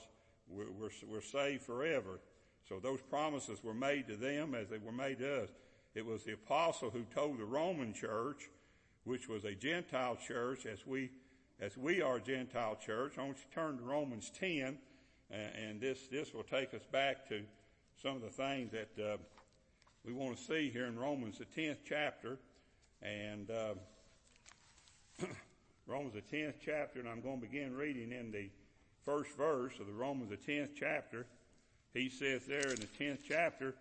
we're, 0.48 0.70
we're, 0.70 0.90
we're 1.06 1.20
saved 1.20 1.64
forever. 1.64 2.18
So 2.66 2.78
those 2.78 3.02
promises 3.02 3.62
were 3.62 3.74
made 3.74 4.06
to 4.08 4.16
them 4.16 4.54
as 4.54 4.68
they 4.68 4.78
were 4.78 4.90
made 4.90 5.18
to 5.18 5.42
us. 5.44 5.50
It 5.98 6.06
was 6.06 6.22
the 6.22 6.34
apostle 6.34 6.90
who 6.90 7.02
told 7.12 7.38
the 7.38 7.44
Roman 7.44 7.92
church, 7.92 8.48
which 9.02 9.28
was 9.28 9.44
a 9.44 9.52
Gentile 9.52 10.14
church, 10.14 10.64
as 10.64 10.86
we, 10.86 11.10
as 11.60 11.76
we 11.76 12.00
are 12.00 12.18
a 12.18 12.20
Gentile 12.20 12.76
church. 12.76 13.18
I 13.18 13.24
want 13.24 13.38
you 13.38 13.42
to 13.48 13.50
turn 13.52 13.78
to 13.78 13.82
Romans 13.82 14.30
10, 14.38 14.78
and 15.28 15.80
this, 15.80 16.06
this 16.06 16.32
will 16.32 16.44
take 16.44 16.72
us 16.72 16.84
back 16.92 17.28
to 17.30 17.42
some 18.00 18.14
of 18.14 18.22
the 18.22 18.30
things 18.30 18.70
that, 18.70 19.04
uh, 19.04 19.16
we 20.04 20.12
want 20.12 20.38
to 20.38 20.44
see 20.44 20.70
here 20.70 20.86
in 20.86 20.96
Romans, 20.96 21.38
the 21.38 21.60
10th 21.60 21.78
chapter. 21.84 22.38
And 23.02 23.50
uh, 23.50 23.74
Romans, 25.88 26.14
the 26.14 26.36
10th 26.36 26.54
chapter, 26.64 27.00
and 27.00 27.08
I'm 27.08 27.22
going 27.22 27.40
to 27.40 27.46
begin 27.48 27.74
reading 27.74 28.12
in 28.12 28.30
the 28.30 28.50
first 29.04 29.32
verse 29.36 29.72
of 29.80 29.88
the 29.88 29.92
Romans, 29.92 30.30
the 30.30 30.36
10th 30.36 30.76
chapter. 30.78 31.26
He 31.92 32.08
says 32.08 32.42
there 32.46 32.68
in 32.68 32.76
the 32.76 32.86
10th 32.86 33.18
chapter, 33.26 33.74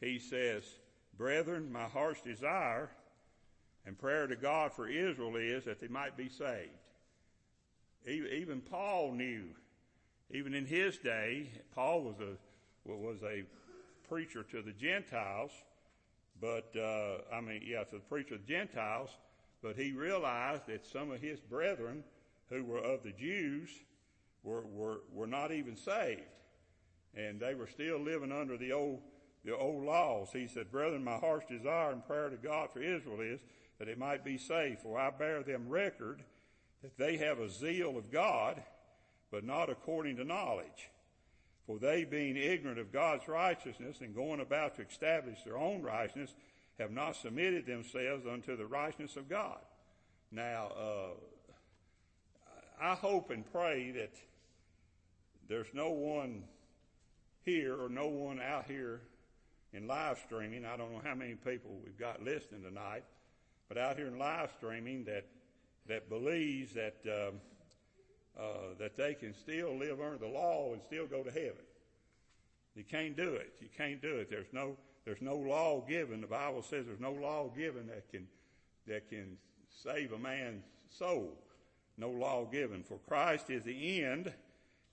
he 0.00 0.18
says, 0.18 0.64
Brethren, 1.16 1.70
my 1.70 1.84
heart's 1.84 2.22
desire 2.22 2.90
and 3.86 3.98
prayer 3.98 4.26
to 4.26 4.36
God 4.36 4.72
for 4.72 4.88
Israel 4.88 5.36
is 5.36 5.64
that 5.64 5.80
they 5.80 5.88
might 5.88 6.16
be 6.16 6.28
saved. 6.28 6.70
Even 8.06 8.60
Paul 8.60 9.12
knew, 9.12 9.44
even 10.30 10.54
in 10.54 10.66
his 10.66 10.98
day, 10.98 11.50
Paul 11.74 12.02
was 12.02 12.16
a, 12.20 12.90
was 12.90 13.22
a 13.22 13.44
preacher 14.08 14.42
to 14.42 14.62
the 14.62 14.72
Gentiles, 14.72 15.52
but, 16.40 16.74
uh, 16.76 17.18
I 17.32 17.40
mean, 17.40 17.62
yeah, 17.64 17.84
to 17.84 17.96
the 17.96 18.00
preacher 18.00 18.34
of 18.34 18.46
the 18.46 18.52
Gentiles, 18.52 19.10
but 19.62 19.76
he 19.76 19.92
realized 19.92 20.66
that 20.66 20.84
some 20.84 21.12
of 21.12 21.20
his 21.20 21.38
brethren 21.38 22.02
who 22.48 22.64
were 22.64 22.78
of 22.78 23.04
the 23.04 23.12
Jews 23.12 23.70
were, 24.42 24.62
were, 24.62 25.00
were 25.12 25.26
not 25.26 25.52
even 25.52 25.76
saved. 25.76 26.22
And 27.14 27.38
they 27.38 27.54
were 27.54 27.68
still 27.68 27.98
living 27.98 28.32
under 28.32 28.56
the 28.56 28.72
old, 28.72 29.00
the 29.44 29.56
old 29.56 29.84
laws. 29.84 30.28
He 30.32 30.46
said, 30.46 30.70
Brethren, 30.70 31.04
my 31.04 31.16
heart's 31.16 31.50
desire 31.50 31.92
and 31.92 32.06
prayer 32.06 32.28
to 32.28 32.36
God 32.36 32.70
for 32.72 32.82
Israel 32.82 33.20
is 33.20 33.40
that 33.78 33.88
it 33.88 33.98
might 33.98 34.24
be 34.24 34.38
saved. 34.38 34.80
For 34.80 34.98
I 34.98 35.10
bear 35.10 35.42
them 35.42 35.68
record 35.68 36.22
that 36.82 36.96
they 36.96 37.16
have 37.18 37.38
a 37.38 37.48
zeal 37.48 37.96
of 37.96 38.10
God, 38.10 38.62
but 39.30 39.44
not 39.44 39.70
according 39.70 40.16
to 40.16 40.24
knowledge. 40.24 40.90
For 41.66 41.78
they, 41.78 42.04
being 42.04 42.36
ignorant 42.36 42.78
of 42.78 42.92
God's 42.92 43.28
righteousness 43.28 43.98
and 44.00 44.14
going 44.14 44.40
about 44.40 44.76
to 44.76 44.82
establish 44.82 45.38
their 45.44 45.56
own 45.56 45.82
righteousness, 45.82 46.34
have 46.78 46.90
not 46.90 47.16
submitted 47.16 47.66
themselves 47.66 48.26
unto 48.26 48.56
the 48.56 48.66
righteousness 48.66 49.16
of 49.16 49.28
God. 49.28 49.58
Now, 50.30 50.72
uh, 50.76 51.10
I 52.80 52.94
hope 52.94 53.30
and 53.30 53.44
pray 53.52 53.92
that 53.92 54.14
there's 55.48 55.68
no 55.72 55.90
one 55.90 56.44
here 57.44 57.80
or 57.80 57.88
no 57.88 58.08
one 58.08 58.40
out 58.40 58.66
here 58.66 59.02
in 59.72 59.86
live 59.86 60.18
streaming. 60.18 60.64
I 60.64 60.76
don't 60.76 60.92
know 60.92 61.00
how 61.04 61.14
many 61.14 61.34
people 61.34 61.70
we've 61.84 61.98
got 61.98 62.22
listening 62.22 62.62
tonight, 62.62 63.04
but 63.68 63.78
out 63.78 63.96
here 63.96 64.06
in 64.06 64.18
live 64.18 64.50
streaming 64.56 65.04
that 65.04 65.26
that 65.88 66.08
believes 66.08 66.74
that. 66.74 66.96
Um, 67.06 67.40
uh, 68.38 68.74
that 68.78 68.96
they 68.96 69.12
can 69.12 69.34
still 69.34 69.76
live 69.76 70.00
under 70.00 70.16
the 70.16 70.26
law 70.26 70.72
and 70.72 70.82
still 70.82 71.06
go 71.06 71.22
to 71.22 71.30
heaven. 71.30 71.64
You 72.74 72.84
can't 72.84 73.16
do 73.16 73.34
it. 73.34 73.52
You 73.60 73.68
can't 73.76 74.00
do 74.00 74.16
it. 74.16 74.30
There's 74.30 74.52
no 74.52 74.76
there's 75.04 75.20
no 75.20 75.36
law 75.36 75.84
given. 75.86 76.20
The 76.20 76.26
Bible 76.28 76.62
says 76.62 76.86
there's 76.86 77.00
no 77.00 77.12
law 77.12 77.50
given 77.54 77.88
that 77.88 78.08
can 78.10 78.26
that 78.86 79.08
can 79.08 79.36
save 79.82 80.12
a 80.12 80.18
man's 80.18 80.64
soul. 80.88 81.36
No 81.98 82.10
law 82.10 82.44
given. 82.44 82.82
For 82.82 82.98
Christ 83.06 83.50
is 83.50 83.64
the 83.64 84.02
end. 84.02 84.32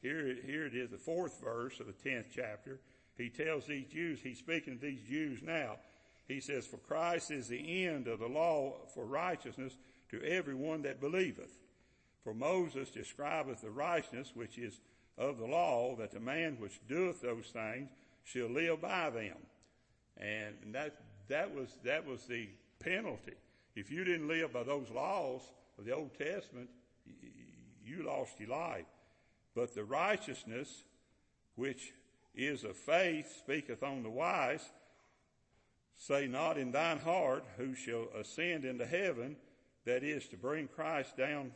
Here, 0.02 0.36
here 0.46 0.66
it 0.66 0.76
is, 0.76 0.90
the 0.90 0.98
fourth 0.98 1.42
verse 1.42 1.80
of 1.80 1.88
the 1.88 2.10
tenth 2.10 2.28
chapter. 2.34 2.80
He 3.20 3.30
tells 3.30 3.66
these 3.66 3.88
Jews, 3.88 4.20
he's 4.24 4.40
speaking 4.40 4.80
to 4.80 4.86
these 4.86 5.02
Jews 5.08 5.42
now. 5.44 5.76
He 6.28 6.40
says, 6.40 6.66
For 6.66 6.78
Christ 6.78 7.32
is 7.32 7.50
the 7.50 7.86
end 7.86 8.08
of 8.08 8.20
the 8.20 8.28
law 8.28 8.76
for 8.94 9.06
righteousness 9.06 9.76
to 10.12 10.24
everyone 10.24 10.84
that 10.84 11.02
believeth. 11.02 11.52
For 12.24 12.34
Moses 12.34 12.90
describeth 12.90 13.62
the 13.62 13.72
righteousness 13.72 14.32
which 14.34 14.58
is 14.58 14.80
of 15.18 15.38
the 15.38 15.46
law, 15.46 15.98
that 15.98 16.12
the 16.12 16.20
man 16.22 16.56
which 16.60 16.80
doeth 16.88 17.22
those 17.22 17.48
things 17.48 17.90
shall 18.24 18.48
live 18.48 18.82
by 18.82 19.10
them. 19.10 19.36
And 20.18 20.56
that, 20.74 20.96
that 21.28 21.54
was, 21.54 21.68
that 21.84 22.08
was 22.08 22.24
the 22.24 22.48
penalty. 22.80 23.36
If 23.76 23.92
you 23.92 24.06
didn't 24.06 24.30
live 24.30 24.54
by 24.54 24.64
those 24.64 24.90
laws 24.90 25.42
of 25.78 25.84
the 25.84 25.94
Old 25.94 26.18
Testament, 26.18 26.70
you 27.84 28.04
lost 28.04 28.40
your 28.40 28.50
life. 28.50 28.86
But 29.56 29.76
the 29.76 29.84
righteousness 29.84 30.84
which 31.56 31.92
is 32.34 32.64
of 32.64 32.76
faith 32.78 33.38
speaketh 33.40 33.84
on 33.84 34.04
the 34.04 34.10
wise, 34.10 34.70
say 35.96 36.28
not 36.28 36.58
in 36.58 36.72
thine 36.72 37.00
heart, 37.00 37.44
who 37.58 37.76
shall 37.76 38.08
ascend 38.18 38.66
into 38.66 38.86
heaven, 38.86 39.36
that 39.86 40.04
is 40.04 40.28
to 40.28 40.38
bring 40.38 40.68
Christ 40.68 41.18
down 41.18 41.52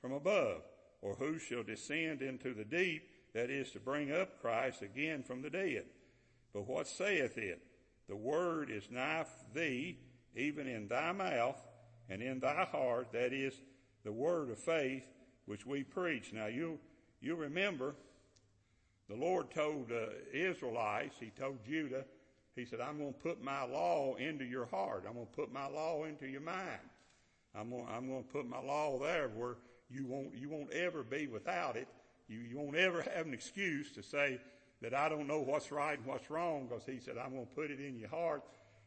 from 0.00 0.12
above, 0.12 0.62
or 1.00 1.14
who 1.14 1.38
shall 1.38 1.62
descend 1.62 2.22
into 2.22 2.54
the 2.54 2.64
deep, 2.64 3.02
that 3.34 3.50
is 3.50 3.70
to 3.72 3.80
bring 3.80 4.12
up 4.12 4.40
Christ 4.40 4.82
again 4.82 5.22
from 5.22 5.42
the 5.42 5.50
dead. 5.50 5.84
But 6.52 6.66
what 6.66 6.86
saith 6.86 7.36
it? 7.38 7.60
The 8.08 8.16
word 8.16 8.70
is 8.70 8.90
nigh 8.90 9.26
thee, 9.54 9.98
even 10.34 10.66
in 10.66 10.88
thy 10.88 11.12
mouth 11.12 11.60
and 12.08 12.22
in 12.22 12.40
thy 12.40 12.64
heart, 12.64 13.12
that 13.12 13.32
is 13.32 13.54
the 14.04 14.12
word 14.12 14.50
of 14.50 14.58
faith 14.58 15.04
which 15.46 15.66
we 15.66 15.82
preach. 15.82 16.32
Now 16.32 16.46
you, 16.46 16.78
you 17.20 17.36
remember 17.36 17.94
the 19.08 19.16
Lord 19.16 19.50
told 19.50 19.90
uh, 19.90 20.06
Israelites, 20.32 21.16
He 21.18 21.30
told 21.30 21.64
Judah, 21.64 22.04
He 22.54 22.64
said, 22.64 22.80
I'm 22.80 22.98
going 22.98 23.14
to 23.14 23.18
put 23.18 23.42
my 23.42 23.64
law 23.64 24.14
into 24.16 24.44
your 24.44 24.66
heart. 24.66 25.04
I'm 25.06 25.14
going 25.14 25.26
to 25.26 25.32
put 25.32 25.52
my 25.52 25.66
law 25.66 26.04
into 26.04 26.26
your 26.26 26.40
mind. 26.40 26.80
I'm 27.54 27.70
going, 27.70 27.86
I'm 27.90 28.08
going 28.08 28.24
to 28.24 28.30
put 28.30 28.48
my 28.48 28.60
law 28.60 28.98
there 28.98 29.28
where 29.28 29.56
you 29.90 30.06
won't, 30.06 30.34
you 30.34 30.48
won't 30.48 30.72
ever 30.72 31.02
be 31.02 31.26
without 31.26 31.76
it. 31.76 31.88
You, 32.28 32.40
you 32.40 32.58
won't 32.58 32.76
ever 32.76 33.02
have 33.14 33.26
an 33.26 33.32
excuse 33.32 33.90
to 33.92 34.02
say 34.02 34.38
that 34.82 34.94
I 34.94 35.08
don't 35.08 35.26
know 35.26 35.40
what's 35.40 35.72
right 35.72 35.98
and 35.98 36.06
what's 36.06 36.30
wrong 36.30 36.66
because 36.68 36.84
he 36.84 37.00
said, 37.00 37.16
I'm 37.16 37.32
going 37.32 37.46
to 37.46 37.54
put 37.54 37.70
it 37.70 37.80
in 37.80 37.98
your 37.98 38.10
heart 38.10 38.42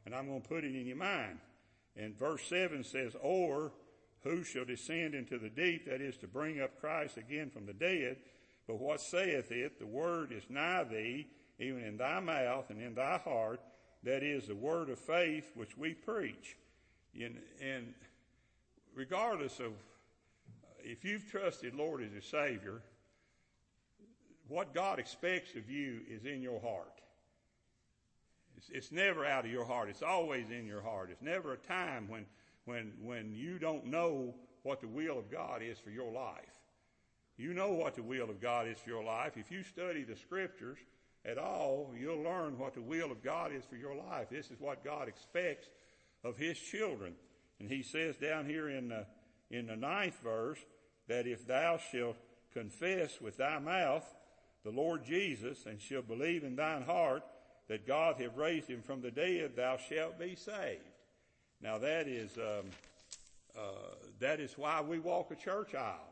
and 0.05 0.15
I'm 0.15 0.27
going 0.27 0.41
to 0.41 0.47
put 0.47 0.63
it 0.63 0.75
in 0.75 0.85
your 0.85 0.97
mind. 0.97 1.39
And 1.97 2.17
verse 2.17 2.43
7 2.47 2.83
says, 2.83 3.15
Or 3.21 3.73
who 4.23 4.43
shall 4.43 4.65
descend 4.65 5.15
into 5.15 5.37
the 5.37 5.49
deep, 5.49 5.85
that 5.87 6.01
is 6.01 6.17
to 6.17 6.27
bring 6.27 6.61
up 6.61 6.79
Christ 6.79 7.17
again 7.17 7.49
from 7.49 7.65
the 7.65 7.73
dead? 7.73 8.17
But 8.71 8.79
what 8.79 9.01
saith 9.01 9.51
it? 9.51 9.79
The 9.79 9.85
word 9.85 10.31
is 10.31 10.43
nigh 10.49 10.85
thee, 10.85 11.27
even 11.59 11.83
in 11.83 11.97
thy 11.97 12.21
mouth 12.21 12.69
and 12.69 12.81
in 12.81 12.95
thy 12.95 13.17
heart. 13.17 13.59
That 14.03 14.23
is 14.23 14.47
the 14.47 14.55
word 14.55 14.89
of 14.89 14.97
faith 14.97 15.51
which 15.55 15.77
we 15.77 15.93
preach. 15.93 16.55
And, 17.13 17.35
and 17.61 17.93
regardless 18.95 19.59
of 19.59 19.73
if 20.79 21.03
you've 21.03 21.29
trusted 21.29 21.75
Lord 21.75 22.01
as 22.01 22.13
your 22.13 22.21
Savior, 22.21 22.81
what 24.47 24.73
God 24.73 24.99
expects 24.99 25.53
of 25.57 25.69
you 25.69 25.99
is 26.09 26.23
in 26.23 26.41
your 26.41 26.61
heart. 26.61 27.01
It's, 28.55 28.69
it's, 28.69 28.91
never 28.93 29.25
out 29.25 29.43
of 29.43 29.51
your 29.51 29.65
heart. 29.65 29.89
It's 29.89 30.01
always 30.01 30.49
in 30.49 30.65
your 30.65 30.81
heart. 30.81 31.09
It's 31.11 31.21
never 31.21 31.51
a 31.51 31.57
time 31.57 32.07
when, 32.07 32.25
when, 32.63 32.93
when 33.01 33.35
you 33.35 33.59
don't 33.59 33.87
know 33.87 34.33
what 34.63 34.79
the 34.79 34.87
will 34.87 35.19
of 35.19 35.29
God 35.29 35.61
is 35.61 35.77
for 35.77 35.89
your 35.89 36.13
life. 36.13 36.60
You 37.41 37.55
know 37.55 37.71
what 37.71 37.95
the 37.95 38.03
will 38.03 38.29
of 38.29 38.39
God 38.39 38.67
is 38.67 38.77
for 38.77 38.91
your 38.91 39.03
life. 39.03 39.35
If 39.35 39.51
you 39.51 39.63
study 39.63 40.03
the 40.03 40.15
scriptures 40.15 40.77
at 41.25 41.39
all, 41.39 41.91
you'll 41.99 42.21
learn 42.21 42.59
what 42.59 42.75
the 42.75 42.83
will 42.83 43.11
of 43.11 43.23
God 43.23 43.51
is 43.51 43.65
for 43.65 43.77
your 43.77 43.95
life. 43.95 44.29
This 44.29 44.51
is 44.51 44.59
what 44.59 44.85
God 44.85 45.07
expects 45.07 45.67
of 46.23 46.37
His 46.37 46.59
children. 46.59 47.15
And 47.59 47.67
He 47.67 47.81
says 47.81 48.15
down 48.17 48.45
here 48.45 48.69
in 48.69 48.89
the, 48.89 49.07
in 49.49 49.65
the 49.65 49.75
ninth 49.75 50.19
verse, 50.23 50.59
that 51.07 51.25
if 51.25 51.47
thou 51.47 51.79
shalt 51.91 52.17
confess 52.53 53.19
with 53.19 53.37
thy 53.37 53.57
mouth 53.57 54.05
the 54.63 54.69
Lord 54.69 55.03
Jesus 55.03 55.65
and 55.65 55.81
shalt 55.81 56.07
believe 56.07 56.43
in 56.43 56.55
thine 56.55 56.83
heart 56.83 57.23
that 57.69 57.87
God 57.87 58.21
have 58.21 58.37
raised 58.37 58.69
him 58.69 58.83
from 58.83 59.01
the 59.01 59.09
dead, 59.09 59.55
thou 59.55 59.77
shalt 59.77 60.19
be 60.19 60.35
saved. 60.35 60.91
Now 61.59 61.79
that 61.79 62.07
is, 62.07 62.37
um, 62.37 62.69
uh, 63.57 63.95
that 64.19 64.39
is 64.39 64.53
why 64.59 64.81
we 64.81 64.99
walk 64.99 65.31
a 65.31 65.35
church 65.35 65.73
aisle. 65.73 66.10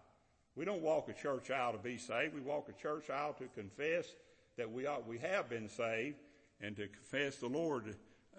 We 0.55 0.65
don't 0.65 0.81
walk 0.81 1.09
a 1.09 1.13
church 1.13 1.51
aisle 1.51 1.73
to 1.73 1.77
be 1.77 1.97
saved. 1.97 2.33
We 2.33 2.41
walk 2.41 2.67
a 2.69 2.81
church 2.81 3.09
aisle 3.09 3.33
to 3.39 3.47
confess 3.47 4.05
that 4.57 4.71
we 4.71 4.85
are, 4.85 4.99
we 5.07 5.17
have 5.19 5.49
been 5.49 5.69
saved 5.69 6.17
and 6.61 6.75
to 6.75 6.87
confess 6.87 7.37
the 7.37 7.47
Lord 7.47 7.95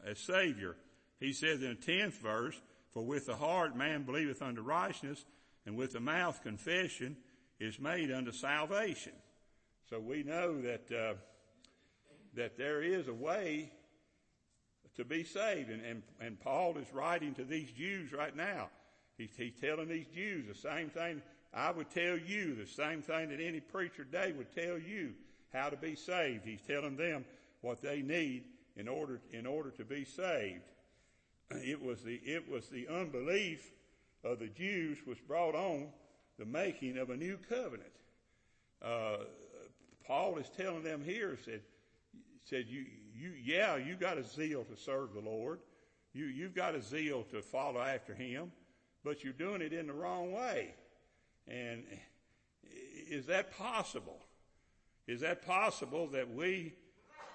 as 0.06 0.18
Savior. 0.18 0.76
He 1.18 1.32
says 1.32 1.62
in 1.62 1.70
the 1.70 1.74
tenth 1.74 2.18
verse, 2.18 2.60
for 2.92 3.04
with 3.04 3.26
the 3.26 3.36
heart 3.36 3.76
man 3.76 4.02
believeth 4.02 4.42
unto 4.42 4.60
righteousness 4.60 5.24
and 5.64 5.76
with 5.76 5.92
the 5.92 6.00
mouth 6.00 6.42
confession 6.42 7.16
is 7.58 7.78
made 7.78 8.10
unto 8.10 8.32
salvation. 8.32 9.12
So 9.88 10.00
we 10.00 10.22
know 10.22 10.60
that, 10.62 10.92
uh, 10.92 11.14
that 12.34 12.56
there 12.56 12.82
is 12.82 13.08
a 13.08 13.14
way 13.14 13.72
to 14.96 15.04
be 15.04 15.24
saved. 15.24 15.70
And, 15.70 15.84
and, 15.84 16.02
and 16.20 16.40
Paul 16.40 16.76
is 16.78 16.92
writing 16.92 17.34
to 17.34 17.44
these 17.44 17.70
Jews 17.70 18.12
right 18.12 18.34
now. 18.34 18.68
He's, 19.16 19.30
he's 19.36 19.54
telling 19.60 19.88
these 19.88 20.06
Jews 20.14 20.46
the 20.48 20.54
same 20.54 20.90
thing 20.90 21.22
I 21.52 21.72
would 21.72 21.90
tell 21.90 22.16
you, 22.16 22.54
the 22.54 22.66
same 22.66 23.02
thing 23.02 23.30
that 23.30 23.40
any 23.40 23.60
preacher 23.60 24.04
today 24.04 24.32
would 24.36 24.54
tell 24.54 24.78
you 24.78 25.14
how 25.52 25.68
to 25.68 25.76
be 25.76 25.96
saved. 25.96 26.44
He's 26.44 26.62
telling 26.62 26.96
them 26.96 27.24
what 27.60 27.82
they 27.82 28.02
need 28.02 28.44
in 28.76 28.88
order, 28.88 29.20
in 29.32 29.46
order 29.46 29.70
to 29.72 29.84
be 29.84 30.04
saved. 30.04 30.62
It 31.50 31.82
was 31.82 32.02
the, 32.02 32.14
it 32.24 32.48
was 32.48 32.68
the 32.68 32.86
unbelief 32.88 33.72
of 34.22 34.38
the 34.38 34.46
Jews 34.46 34.98
which 35.04 35.26
brought 35.26 35.56
on 35.56 35.88
the 36.38 36.44
making 36.44 36.96
of 36.96 37.10
a 37.10 37.16
new 37.16 37.36
covenant. 37.48 37.90
Uh, 38.80 39.24
Paul 40.06 40.38
is 40.38 40.48
telling 40.56 40.84
them 40.84 41.02
here, 41.04 41.36
said, 41.44 41.62
said 42.44 42.66
you, 42.68 42.84
you, 43.14 43.32
yeah, 43.44 43.76
you 43.76 43.96
got 43.96 44.18
a 44.18 44.24
zeal 44.24 44.64
to 44.64 44.76
serve 44.76 45.12
the 45.12 45.20
Lord. 45.20 45.58
You, 46.12 46.26
you've 46.26 46.54
got 46.54 46.74
a 46.74 46.82
zeal 46.82 47.24
to 47.32 47.42
follow 47.42 47.80
after 47.80 48.14
Him, 48.14 48.52
but 49.04 49.24
you're 49.24 49.32
doing 49.32 49.62
it 49.62 49.72
in 49.72 49.88
the 49.88 49.92
wrong 49.92 50.32
way. 50.32 50.74
And 51.48 51.84
is 53.10 53.26
that 53.26 53.56
possible? 53.56 54.18
Is 55.06 55.20
that 55.20 55.44
possible 55.44 56.06
that 56.08 56.32
we, 56.32 56.74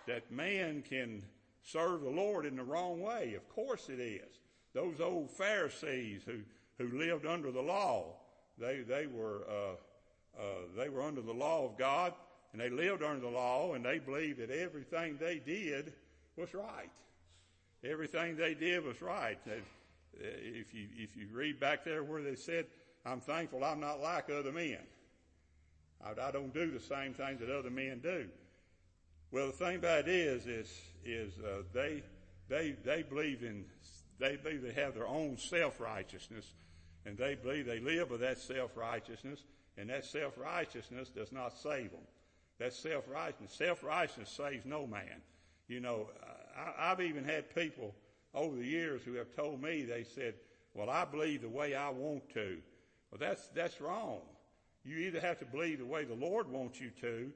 that 0.08 0.32
man 0.32 0.84
can 0.88 1.24
serve 1.62 2.02
the 2.02 2.10
Lord 2.10 2.46
in 2.46 2.56
the 2.56 2.64
wrong 2.64 3.02
way? 3.02 3.34
Of 3.36 3.48
course 3.50 3.90
it 3.90 4.00
is. 4.00 4.40
Those 4.74 5.02
old 5.02 5.32
Pharisees 5.32 6.22
who, 6.26 6.40
who 6.78 6.98
lived 6.98 7.26
under 7.26 7.52
the 7.52 7.62
law, 7.62 8.16
they, 8.58 8.82
they 8.82 9.08
were, 9.08 9.44
uh, 9.50 10.42
uh, 10.42 10.44
they 10.78 10.90
were 10.90 11.02
under 11.02 11.22
the 11.22 11.34
law 11.34 11.66
of 11.66 11.78
God 11.78 12.14
and 12.54 12.62
they 12.62 12.70
lived 12.70 13.04
under 13.04 13.20
the 13.20 13.30
law 13.30 13.74
and 13.74 13.84
they 13.84 14.00
believed 14.00 14.40
that 14.40 14.52
everything 14.52 15.18
they 15.20 15.40
did 15.40 15.94
was 16.38 16.54
right. 16.54 16.92
Everything 17.84 18.36
they 18.36 18.54
did 18.54 18.84
was 18.84 19.02
right. 19.02 19.38
If 20.14 20.74
you, 20.74 20.88
if 20.96 21.18
you 21.18 21.28
read 21.32 21.60
back 21.60 21.84
there 21.84 22.04
where 22.04 22.22
they 22.22 22.36
said, 22.36 22.68
I'm 23.06 23.20
thankful 23.20 23.64
I'm 23.64 23.80
not 23.80 24.02
like 24.02 24.30
other 24.30 24.52
men. 24.52 24.80
I, 26.04 26.28
I 26.28 26.32
don't 26.32 26.54
do 26.54 26.72
the 26.72 26.80
same 26.80 27.14
things 27.14 27.40
that 27.40 27.50
other 27.50 27.70
men 27.70 28.00
do. 28.02 28.28
Well, 29.32 29.48
the 29.48 29.54
thing 29.54 29.78
about 29.78 30.08
it 30.08 30.08
is, 30.08 30.48
is, 30.48 30.72
is 31.04 31.34
uh, 31.40 31.64
they, 31.74 32.04
they, 32.48 32.76
they 32.84 33.04
believe 33.04 33.44
in, 33.44 33.66
they 34.20 34.38
believe 34.38 34.62
they 34.62 34.82
have 34.82 34.94
their 34.94 35.08
own 35.08 35.38
self-righteousness, 35.38 36.54
and 37.06 37.18
they 37.18 37.36
believe 37.36 37.66
they 37.66 37.80
live 37.80 38.12
with 38.12 38.22
that 38.22 38.40
self-righteousness, 38.40 39.44
and 39.78 39.90
that 39.90 40.06
self-righteousness 40.06 41.10
does 41.10 41.32
not 41.32 41.58
save 41.58 41.92
them. 41.92 42.02
That 42.60 42.74
self-righteousness, 42.74 43.54
self-righteousness 43.58 44.30
saves 44.30 44.66
no 44.66 44.88
man. 44.88 45.22
You 45.68 45.82
know, 45.82 46.08
I, 46.58 46.92
I've 46.92 47.02
even 47.02 47.24
had 47.24 47.54
people 47.54 47.94
over 48.34 48.56
the 48.56 48.66
years 48.66 49.02
who 49.04 49.14
have 49.14 49.36
told 49.36 49.62
me, 49.62 49.84
they 49.84 50.03
said, 50.03 50.36
well, 50.74 50.90
I 50.90 51.06
believe 51.06 51.42
the 51.42 51.50
way 51.50 51.75
I 51.75 51.90
want 51.90 52.29
to. 52.34 52.58
Well, 53.18 53.30
that's, 53.30 53.48
that's 53.56 53.80
wrong. 53.80 54.20
You 54.84 54.98
either 54.98 55.22
have 55.22 55.40
to 55.40 55.46
believe 55.46 55.80
the 55.80 55.86
way 55.86 56.04
the 56.04 56.14
Lord 56.14 56.51
wants 56.51 56.82
you 56.82 56.92
to, 57.00 57.32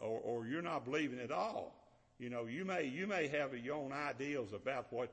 or, 0.00 0.20
or 0.20 0.46
you're 0.46 0.62
not 0.62 0.86
believing 0.86 1.20
at 1.20 1.30
all. 1.30 1.74
You 2.18 2.30
know, 2.30 2.46
you 2.46 2.64
may, 2.64 2.86
you 2.86 3.06
may 3.06 3.28
have 3.28 3.54
your 3.54 3.74
own 3.74 3.92
ideals 3.92 4.54
about 4.54 4.86
what, 4.90 5.12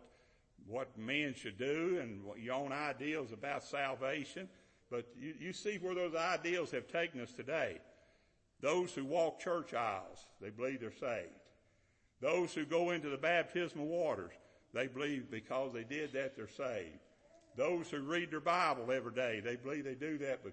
what 0.68 0.98
men 0.98 1.34
should 1.36 1.58
do 1.58 2.00
and 2.02 2.22
your 2.42 2.54
own 2.54 2.72
ideals 2.72 3.34
about 3.34 3.66
salvation, 3.66 4.48
but 4.90 5.06
you, 5.20 5.34
you 5.38 5.52
see 5.52 5.80
where 5.82 5.94
those 5.94 6.16
ideals 6.16 6.72
have 6.72 6.88
taken 6.88 7.20
us 7.20 7.34
today. 7.34 7.82
Those 8.62 8.94
who 8.94 9.04
walk 9.04 9.42
church 9.42 9.74
aisles, 9.74 10.28
they 10.40 10.50
believe 10.50 10.80
they're 10.80 10.94
saved. 10.94 11.28
Those 12.22 12.54
who 12.54 12.64
go 12.64 12.92
into 12.92 13.10
the 13.10 13.18
baptismal 13.18 13.86
waters, 13.86 14.32
they 14.74 14.88
believe 14.88 15.30
because 15.30 15.74
they 15.74 15.84
did 15.84 16.14
that, 16.14 16.38
they're 16.38 16.48
saved. 16.48 17.00
Those 17.56 17.90
who 17.90 18.00
read 18.00 18.32
their 18.32 18.40
Bible 18.40 18.92
every 18.92 19.14
day, 19.14 19.42
they 19.44 19.56
believe 19.56 19.86
they 19.86 19.96
do 19.96 20.18
that 20.20 20.44
to, 20.44 20.52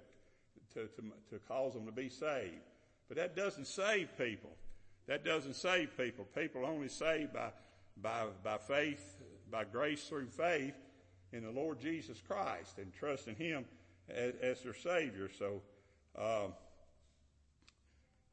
to, 0.80 1.02
to 1.30 1.38
cause 1.48 1.74
them 1.74 1.86
to 1.86 1.92
be 1.92 2.08
saved. 2.08 2.62
But 3.08 3.16
that 3.16 3.36
doesn't 3.36 3.66
save 3.66 4.16
people. 4.16 4.50
That 5.06 5.24
doesn't 5.24 5.56
save 5.56 5.96
people. 5.96 6.26
People 6.36 6.64
only 6.64 6.88
saved 6.88 7.32
by, 7.32 7.50
by, 8.00 8.26
by 8.44 8.58
faith, 8.58 9.16
by 9.50 9.64
grace 9.64 10.04
through 10.04 10.28
faith 10.28 10.74
in 11.32 11.42
the 11.42 11.50
Lord 11.50 11.80
Jesus 11.80 12.22
Christ 12.26 12.78
and 12.78 12.92
trusting 12.92 13.36
Him 13.36 13.64
as, 14.08 14.34
as 14.40 14.62
their 14.62 14.74
Savior. 14.74 15.28
So, 15.38 15.60
um, 16.16 16.52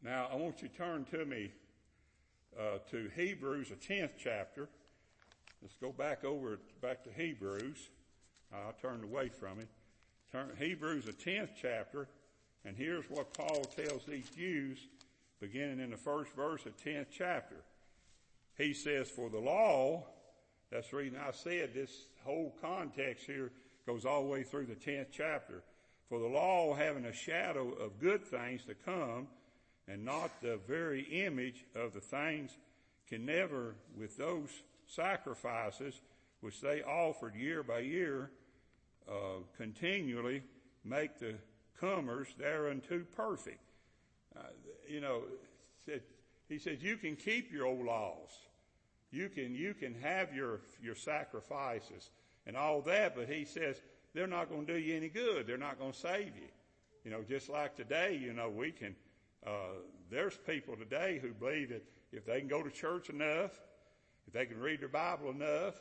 now 0.04 0.30
I 0.32 0.36
want 0.36 0.62
you 0.62 0.68
to 0.68 0.76
turn 0.76 1.06
to 1.12 1.26
me 1.26 1.52
uh, 2.58 2.80
to 2.92 3.10
Hebrews, 3.16 3.70
the 3.70 3.76
tenth 3.76 4.12
chapter. 4.22 4.70
Let's 5.62 5.76
go 5.82 5.92
back 5.92 6.24
over 6.24 6.60
back 6.82 7.04
to 7.04 7.10
Hebrews. 7.12 7.90
I 8.54 8.72
turned 8.82 9.04
away 9.04 9.30
from 9.30 9.60
it. 9.60 9.68
Turn, 10.32 10.50
Hebrews, 10.58 11.06
the 11.06 11.14
10th 11.14 11.50
chapter, 11.60 12.08
and 12.66 12.76
here's 12.76 13.10
what 13.10 13.34
Paul 13.34 13.64
tells 13.64 14.06
these 14.06 14.30
Jews 14.30 14.78
beginning 15.40 15.80
in 15.80 15.92
the 15.92 15.98
first 15.98 16.32
verse 16.36 16.66
of 16.66 16.78
10th 16.78 17.08
chapter. 17.12 17.56
He 18.58 18.74
says, 18.74 19.10
for 19.10 19.30
the 19.30 19.40
law, 19.40 20.06
that's 20.72 20.90
the 20.90 20.98
reason 20.98 21.20
I 21.20 21.32
said 21.32 21.74
this 21.74 21.92
whole 22.26 22.54
context 22.62 23.26
here 23.26 23.52
goes 23.86 24.06
all 24.06 24.24
the 24.24 24.30
way 24.30 24.44
through 24.44 24.66
the 24.66 24.76
10th 24.76 25.08
chapter. 25.12 25.64
For 26.10 26.20
the 26.20 26.28
law 26.28 26.74
having 26.74 27.06
a 27.06 27.14
shadow 27.14 27.70
of 27.72 28.00
good 28.00 28.26
things 28.26 28.66
to 28.66 28.74
come 28.74 29.28
and 29.88 30.04
not 30.04 30.42
the 30.42 30.60
very 30.68 31.02
image 31.04 31.66
of 31.76 31.94
the 31.94 32.02
things 32.02 32.58
can 33.08 33.26
never 33.26 33.76
with 33.98 34.18
those 34.18 34.50
sacrifices 34.86 36.02
which 36.42 36.62
they 36.62 36.82
offered 36.82 37.36
year 37.36 37.64
by 37.64 37.80
year 37.80 38.32
uh, 39.10 39.42
continually 39.58 40.44
make 40.84 41.20
the 41.20 41.36
comers 41.80 42.28
thereunto 42.38 43.04
perfect. 43.16 43.62
Uh, 44.36 44.42
you 44.88 45.02
know, 45.02 45.24
said, 45.86 46.02
he 46.48 46.58
says 46.58 46.82
you 46.82 46.98
can 46.98 47.16
keep 47.16 47.52
your 47.52 47.66
old 47.66 47.86
laws. 47.86 48.30
You 49.12 49.30
can, 49.30 49.56
you 49.56 49.74
can 49.74 49.96
have 49.96 50.34
your, 50.34 50.62
your 50.82 50.96
sacrifices 50.96 52.12
and 52.46 52.56
all 52.56 52.82
that, 52.82 53.16
but 53.16 53.28
he 53.28 53.46
says 53.46 53.82
they're 54.14 54.28
not 54.28 54.50
going 54.50 54.66
to 54.66 54.74
do 54.74 54.80
you 54.80 54.96
any 54.96 55.10
good. 55.10 55.48
They're 55.48 55.58
not 55.58 55.80
going 55.80 55.94
to 55.94 55.98
save 55.98 56.36
you. 56.36 56.50
You 57.04 57.12
know, 57.12 57.24
just 57.28 57.50
like 57.50 57.76
today, 57.76 58.20
you 58.22 58.34
know, 58.34 58.50
we 58.50 58.72
can, 58.72 58.96
uh, 59.46 59.80
there's 60.12 60.38
people 60.46 60.76
today 60.76 61.20
who 61.22 61.30
believe 61.30 61.70
that 61.70 61.84
if 62.12 62.26
they 62.26 62.40
can 62.40 62.48
go 62.48 62.62
to 62.62 62.70
church 62.70 63.10
enough, 63.10 63.52
if 64.28 64.34
they 64.34 64.46
can 64.46 64.60
read 64.60 64.82
their 64.82 64.90
Bible 64.90 65.32
enough, 65.32 65.76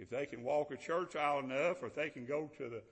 if 0.00 0.08
they 0.08 0.24
can 0.24 0.42
walk 0.42 0.72
a 0.72 0.76
church 0.76 1.14
aisle 1.14 1.40
enough, 1.40 1.82
or 1.82 1.86
if 1.86 1.94
they 1.94 2.08
can 2.08 2.24
go 2.24 2.50
to 2.56 2.68
the, 2.70 2.82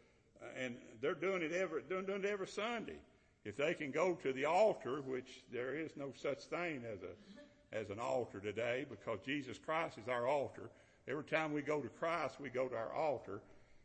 and 0.57 0.77
they're 1.01 1.15
doing 1.15 1.43
it 1.43 1.53
every, 1.53 1.83
doing, 1.89 2.05
doing 2.05 2.23
it 2.23 2.29
every 2.29 2.47
Sunday. 2.47 2.99
If 3.45 3.57
they 3.57 3.73
can 3.73 3.91
go 3.91 4.15
to 4.23 4.33
the 4.33 4.45
altar, 4.45 5.01
which 5.01 5.43
there 5.51 5.75
is 5.75 5.97
no 5.97 6.13
such 6.15 6.45
thing 6.45 6.83
as 6.85 6.99
a, 7.03 7.77
as 7.77 7.89
an 7.89 7.99
altar 7.99 8.41
today, 8.41 8.85
because 8.89 9.21
Jesus 9.25 9.59
Christ 9.59 9.97
is 9.97 10.09
our 10.09 10.27
altar. 10.27 10.71
Every 11.09 11.25
time 11.25 11.55
we 11.55 11.63
go 11.63 11.81
to 11.81 11.89
Christ, 11.89 12.41
we 12.41 12.51
go 12.51 12.69
to 12.69 12.77
our 12.77 12.93
altar 12.93 13.41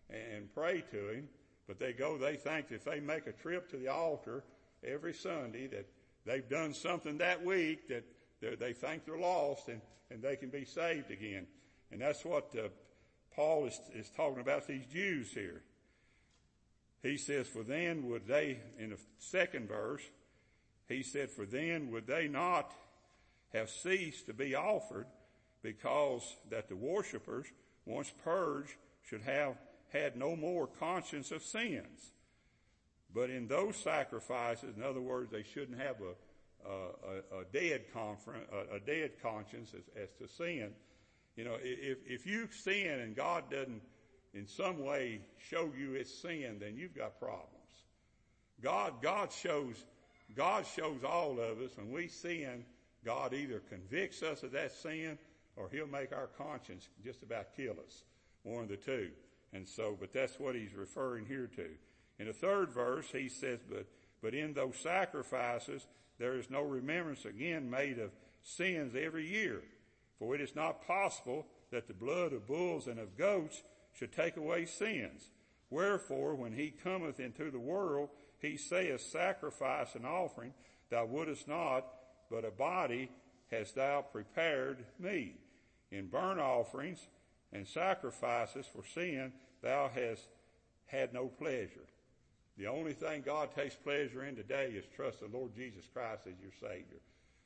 and 0.09 0.53
pray 0.53 0.83
to 0.91 1.09
Him. 1.09 1.29
But 1.65 1.79
they 1.79 1.93
go, 1.93 2.17
they 2.17 2.35
think 2.35 2.67
if 2.71 2.83
they 2.83 2.99
make 2.99 3.25
a 3.27 3.31
trip 3.31 3.69
to 3.69 3.77
the 3.77 3.87
altar 3.87 4.43
every 4.85 5.13
Sunday 5.13 5.67
that 5.67 5.87
they've 6.25 6.47
done 6.49 6.73
something 6.73 7.17
that 7.19 7.43
week 7.43 7.87
that 7.87 8.03
they 8.59 8.73
think 8.73 9.05
they're 9.05 9.17
lost 9.17 9.69
and, 9.69 9.79
and 10.11 10.21
they 10.21 10.35
can 10.35 10.49
be 10.49 10.65
saved 10.65 11.09
again. 11.09 11.47
And 11.89 12.01
that's 12.01 12.25
what 12.25 12.53
uh, 12.57 12.67
Paul 13.35 13.65
is, 13.65 13.79
is 13.93 14.09
talking 14.09 14.39
about 14.41 14.67
these 14.67 14.85
Jews 14.85 15.31
here. 15.31 15.61
He 17.01 17.17
says, 17.17 17.47
for 17.47 17.63
then 17.63 18.07
would 18.09 18.27
they, 18.27 18.59
in 18.79 18.91
the 18.91 18.97
second 19.17 19.67
verse, 19.67 20.03
he 20.87 21.03
said, 21.03 21.29
for 21.29 21.45
then 21.45 21.91
would 21.91 22.07
they 22.07 22.27
not 22.27 22.71
have 23.53 23.69
ceased 23.69 24.27
to 24.27 24.33
be 24.33 24.55
offered 24.55 25.07
because 25.61 26.35
that 26.49 26.69
the 26.69 26.75
worshippers, 26.75 27.47
once 27.85 28.11
purged, 28.23 28.75
should 29.07 29.21
have 29.21 29.55
had 29.91 30.15
no 30.15 30.35
more 30.35 30.67
conscience 30.67 31.31
of 31.31 31.43
sins. 31.43 32.11
But 33.13 33.29
in 33.29 33.47
those 33.47 33.75
sacrifices, 33.77 34.75
in 34.75 34.83
other 34.83 35.01
words, 35.01 35.31
they 35.31 35.43
shouldn't 35.43 35.79
have 35.79 35.97
a, 36.01 36.67
uh, 36.67 37.21
a, 37.33 37.41
a, 37.41 37.43
dead 37.51 37.83
a, 37.95 38.75
a, 38.75 38.79
dead 38.79 39.11
conscience 39.21 39.73
as, 39.75 40.03
as 40.03 40.09
to 40.19 40.27
sin. 40.27 40.71
You 41.35 41.45
know, 41.45 41.57
if, 41.61 41.97
if 42.05 42.25
you 42.27 42.47
sin 42.51 42.99
and 42.99 43.15
God 43.15 43.49
doesn't 43.49 43.81
in 44.33 44.47
some 44.47 44.83
way 44.83 45.21
show 45.49 45.71
you 45.77 45.93
it's 45.93 46.13
sin, 46.13 46.57
then 46.59 46.75
you've 46.75 46.95
got 46.95 47.19
problems. 47.19 47.49
God, 48.61 48.93
God 49.01 49.31
shows, 49.31 49.75
God 50.35 50.65
shows 50.65 51.03
all 51.03 51.39
of 51.39 51.59
us 51.59 51.71
when 51.75 51.91
we 51.91 52.07
sin, 52.07 52.65
God 53.05 53.33
either 53.33 53.61
convicts 53.69 54.23
us 54.23 54.43
of 54.43 54.51
that 54.53 54.71
sin 54.71 55.17
or 55.55 55.69
he'll 55.71 55.87
make 55.87 56.11
our 56.13 56.27
conscience 56.27 56.87
just 57.03 57.21
about 57.21 57.55
kill 57.55 57.73
us. 57.85 58.03
One 58.43 58.63
of 58.63 58.69
the 58.69 58.77
two. 58.77 59.09
And 59.53 59.67
so, 59.67 59.95
but 59.99 60.13
that's 60.13 60.39
what 60.39 60.55
he's 60.55 60.73
referring 60.73 61.25
here 61.25 61.49
to. 61.55 61.67
In 62.19 62.27
the 62.27 62.33
third 62.33 62.71
verse, 62.71 63.07
he 63.11 63.29
says, 63.29 63.59
but, 63.69 63.85
but 64.21 64.33
in 64.33 64.53
those 64.53 64.77
sacrifices, 64.77 65.85
there 66.17 66.37
is 66.37 66.49
no 66.49 66.61
remembrance 66.61 67.25
again 67.25 67.69
made 67.69 67.99
of 67.99 68.11
sins 68.41 68.95
every 68.95 69.29
year. 69.29 69.61
For 70.23 70.35
it 70.35 70.39
is 70.39 70.55
not 70.55 70.87
possible 70.87 71.45
that 71.69 71.85
the 71.85 71.93
blood 71.93 72.31
of 72.31 72.47
bulls 72.47 72.87
and 72.87 72.97
of 72.97 73.17
goats 73.17 73.61
should 73.91 74.13
take 74.13 74.37
away 74.37 74.65
sins. 74.65 75.29
Wherefore, 75.69 76.33
when 76.35 76.53
he 76.53 76.71
cometh 76.71 77.19
into 77.19 77.51
the 77.51 77.59
world, 77.59 78.07
he 78.39 78.55
saith, 78.55 79.01
sacrifice 79.01 79.95
and 79.95 80.05
offering 80.05 80.53
thou 80.89 81.05
wouldest 81.07 81.45
not, 81.49 81.85
but 82.31 82.45
a 82.45 82.51
body 82.51 83.11
hast 83.51 83.75
thou 83.75 84.01
prepared 84.01 84.85
me. 84.97 85.35
In 85.91 86.07
burnt 86.07 86.39
offerings 86.39 87.05
and 87.51 87.67
sacrifices 87.67 88.65
for 88.65 88.85
sin, 88.85 89.33
thou 89.61 89.91
hast 89.93 90.29
had 90.85 91.13
no 91.13 91.25
pleasure. 91.25 91.87
The 92.57 92.67
only 92.67 92.93
thing 92.93 93.23
God 93.23 93.53
takes 93.53 93.75
pleasure 93.75 94.23
in 94.23 94.37
today 94.37 94.71
is 94.73 94.85
trust 94.95 95.19
the 95.19 95.37
Lord 95.37 95.53
Jesus 95.53 95.83
Christ 95.93 96.27
as 96.27 96.39
your 96.41 96.53
Savior. 96.61 97.01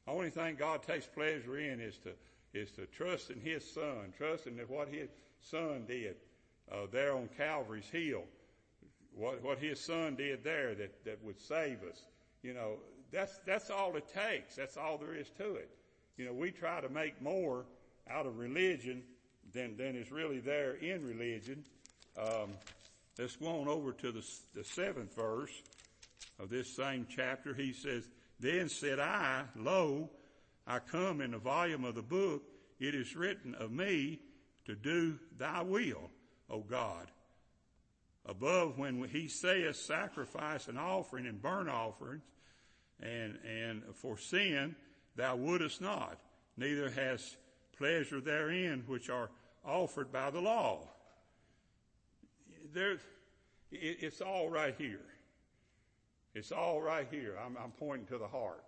The 0.06 0.12
only 0.12 0.30
thing 0.30 0.58
God 0.60 0.84
takes 0.84 1.08
pleasure 1.08 1.58
in 1.58 1.82
is 1.82 1.98
to, 2.04 2.12
is 2.54 2.72
to 2.72 2.86
trust 2.86 3.30
in 3.30 3.40
His 3.40 3.70
Son, 3.70 4.14
trust 4.18 4.48
in 4.48 4.58
what 4.68 4.90
His 4.90 5.10
Son 5.40 5.86
did, 5.88 6.16
uh, 6.72 6.88
there 6.92 7.16
on 7.16 7.30
Calvary's 7.38 7.90
Hill. 7.90 8.24
What, 9.16 9.44
what 9.44 9.60
His 9.60 9.80
Son 9.80 10.16
did 10.16 10.44
there 10.44 10.76
that, 10.76 11.04
that 11.06 11.24
would 11.24 11.40
save 11.40 11.80
us. 11.84 12.04
You 12.44 12.54
know, 12.54 12.78
that's, 13.12 13.40
that's 13.46 13.70
all 13.70 13.96
it 13.96 14.08
takes. 14.14 14.56
That's 14.56 14.78
all 14.78 14.98
there 14.98 15.14
is 15.14 15.30
to 15.38 15.56
it. 15.56 15.70
You 16.18 16.26
know, 16.26 16.34
we 16.34 16.52
try 16.52 16.82
to 16.82 16.90
make 16.90 17.22
more 17.22 17.66
out 18.10 18.26
of 18.26 18.38
religion 18.38 19.04
than, 19.54 19.78
than 19.78 19.96
is 19.96 20.12
really 20.12 20.40
there 20.40 20.74
in 20.76 21.06
religion. 21.06 21.64
Um, 22.18 22.52
let's 23.18 23.36
go 23.36 23.62
on 23.62 23.68
over 23.68 23.92
to 23.94 24.12
the, 24.12 24.24
the 24.56 24.64
seventh 24.64 25.16
verse 25.16 25.52
of 26.40 26.50
this 26.50 26.76
same 26.76 27.06
chapter. 27.10 27.54
He 27.54 27.74
says, 27.74 28.08
Then 28.40 28.70
said 28.70 29.00
I, 29.00 29.44
Lo, 29.56 30.10
I 30.68 30.80
come 30.80 31.22
in 31.22 31.32
the 31.32 31.38
volume 31.38 31.86
of 31.86 31.96
the 31.96 32.02
book. 32.02 32.44
It 32.80 32.94
is 32.94 33.16
written 33.16 33.56
of 33.56 33.72
me 33.72 34.20
to 34.66 34.76
do 34.76 35.18
thy 35.38 35.62
will, 35.62 36.12
O 36.50 36.60
God. 36.60 37.08
Above 38.26 38.78
when 38.78 39.08
he 39.08 39.30
saith 39.30 39.78
sacrifice 39.78 40.68
and 40.68 40.78
offering 40.78 41.26
and 41.26 41.42
burnt 41.42 41.70
offerings 41.70 42.24
and, 43.02 43.40
and 43.48 43.84
for 43.94 44.18
sin, 44.18 44.76
thou 45.16 45.38
wouldest 45.38 45.80
not, 45.80 46.20
neither 46.58 46.90
hast 46.90 47.38
pleasure 47.78 48.20
therein 48.20 48.84
which 48.88 49.10
are 49.10 49.30
offered 49.66 50.12
by 50.12 50.30
the 50.30 50.42
law. 50.42 50.90
There, 52.74 52.94
it, 52.94 53.00
it's 53.72 54.20
all 54.20 54.50
right 54.50 54.76
here. 54.78 55.06
It's 56.34 56.52
all 56.52 56.82
right 56.82 57.08
here. 57.10 57.36
I'm, 57.44 57.58
I'm 57.58 57.72
pointing 57.72 58.08
to 58.08 58.18
the 58.18 58.28
heart. 58.28 58.64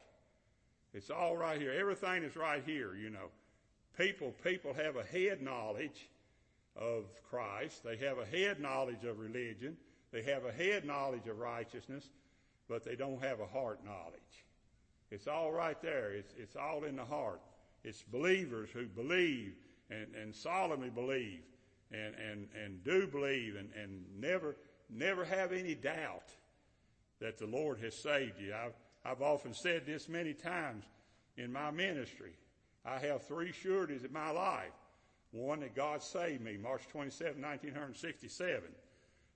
It's 0.93 1.10
all 1.10 1.38
right 1.38 1.60
here. 1.60 1.71
Everything 1.71 2.23
is 2.23 2.36
right 2.36 2.63
here, 2.65 2.95
you 2.95 3.10
know. 3.10 3.30
People, 3.97 4.34
people 4.43 4.73
have 4.73 4.95
a 4.95 5.04
head 5.04 5.41
knowledge 5.41 6.10
of 6.75 7.06
Christ. 7.30 7.84
They 7.84 7.97
have 7.97 8.17
a 8.17 8.25
head 8.25 8.60
knowledge 8.60 9.04
of 9.04 9.19
religion. 9.19 9.78
They 10.12 10.23
have 10.23 10.45
a 10.45 10.52
head 10.52 10.86
knowledge 10.86 11.28
of 11.28 11.38
righteousness, 11.38 12.10
but 12.67 12.84
they 12.84 12.95
don't 12.95 13.21
have 13.21 13.39
a 13.39 13.45
heart 13.45 13.84
knowledge. 13.86 14.45
It's 15.12 15.28
all 15.28 15.52
right 15.52 15.80
there. 15.82 16.12
It's, 16.12 16.34
it's 16.38 16.56
all 16.56 16.84
in 16.84 16.95
the 16.95 17.06
heart. 17.06 17.41
It's 17.84 18.04
believers 18.04 18.69
who 18.71 18.86
believe 18.86 19.54
and, 19.89 20.08
and 20.15 20.36
solemnly 20.36 20.89
believe 20.89 21.41
and, 21.91 22.15
and, 22.15 22.47
and 22.63 22.84
do 22.84 23.08
believe 23.08 23.56
and, 23.56 23.69
and 23.73 24.04
never, 24.19 24.56
never 24.89 25.25
have 25.25 25.52
any 25.52 25.75
doubt 25.75 26.36
that 27.19 27.38
the 27.38 27.47
Lord 27.47 27.80
has 27.80 27.95
saved 27.95 28.39
you. 28.39 28.54
I've, 28.54 28.73
I've 29.06 29.22
often 29.22 29.54
said 29.54 29.86
this 29.86 30.10
many 30.10 30.34
times 30.34 30.84
in 31.38 31.52
my 31.52 31.72
ministry. 31.72 32.34
I 32.86 33.00
have 33.00 33.24
three 33.24 33.52
sureties 33.52 34.04
in 34.04 34.14
my 34.14 34.32
life. 34.32 34.72
One, 35.32 35.60
that 35.60 35.76
God 35.76 36.02
saved 36.02 36.42
me, 36.42 36.58
March 36.58 36.88
27, 36.88 37.42
1967. 37.42 38.64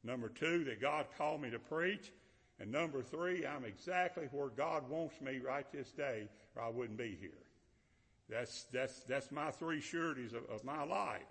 Number 0.03 0.29
two, 0.29 0.63
that 0.65 0.81
God 0.81 1.05
called 1.17 1.41
me 1.41 1.51
to 1.51 1.59
preach. 1.59 2.11
And 2.59 2.71
number 2.71 3.01
three, 3.01 3.45
I'm 3.45 3.63
exactly 3.63 4.27
where 4.31 4.49
God 4.49 4.89
wants 4.89 5.21
me 5.21 5.39
right 5.39 5.65
this 5.71 5.91
day, 5.91 6.27
or 6.55 6.63
I 6.63 6.69
wouldn't 6.69 6.97
be 6.97 7.17
here. 7.19 7.31
That's, 8.29 8.65
that's, 8.73 9.03
that's 9.03 9.31
my 9.31 9.51
three 9.51 9.81
sureties 9.81 10.33
of, 10.33 10.43
of 10.49 10.63
my 10.63 10.83
life. 10.83 11.21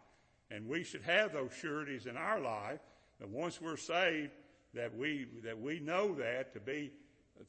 And 0.51 0.69
we 0.69 0.85
should 0.85 1.03
have 1.03 1.33
those 1.33 1.53
sureties 1.61 2.07
in 2.07 2.17
our 2.17 2.41
life 2.41 2.81
that 3.19 3.29
once 3.29 3.61
we're 3.61 3.77
saved, 3.77 4.33
that 4.75 4.97
we, 4.97 5.27
that 5.45 5.59
we 5.59 5.81
know 5.81 6.15
that 6.15 6.53
to 6.55 6.61
be, 6.61 6.93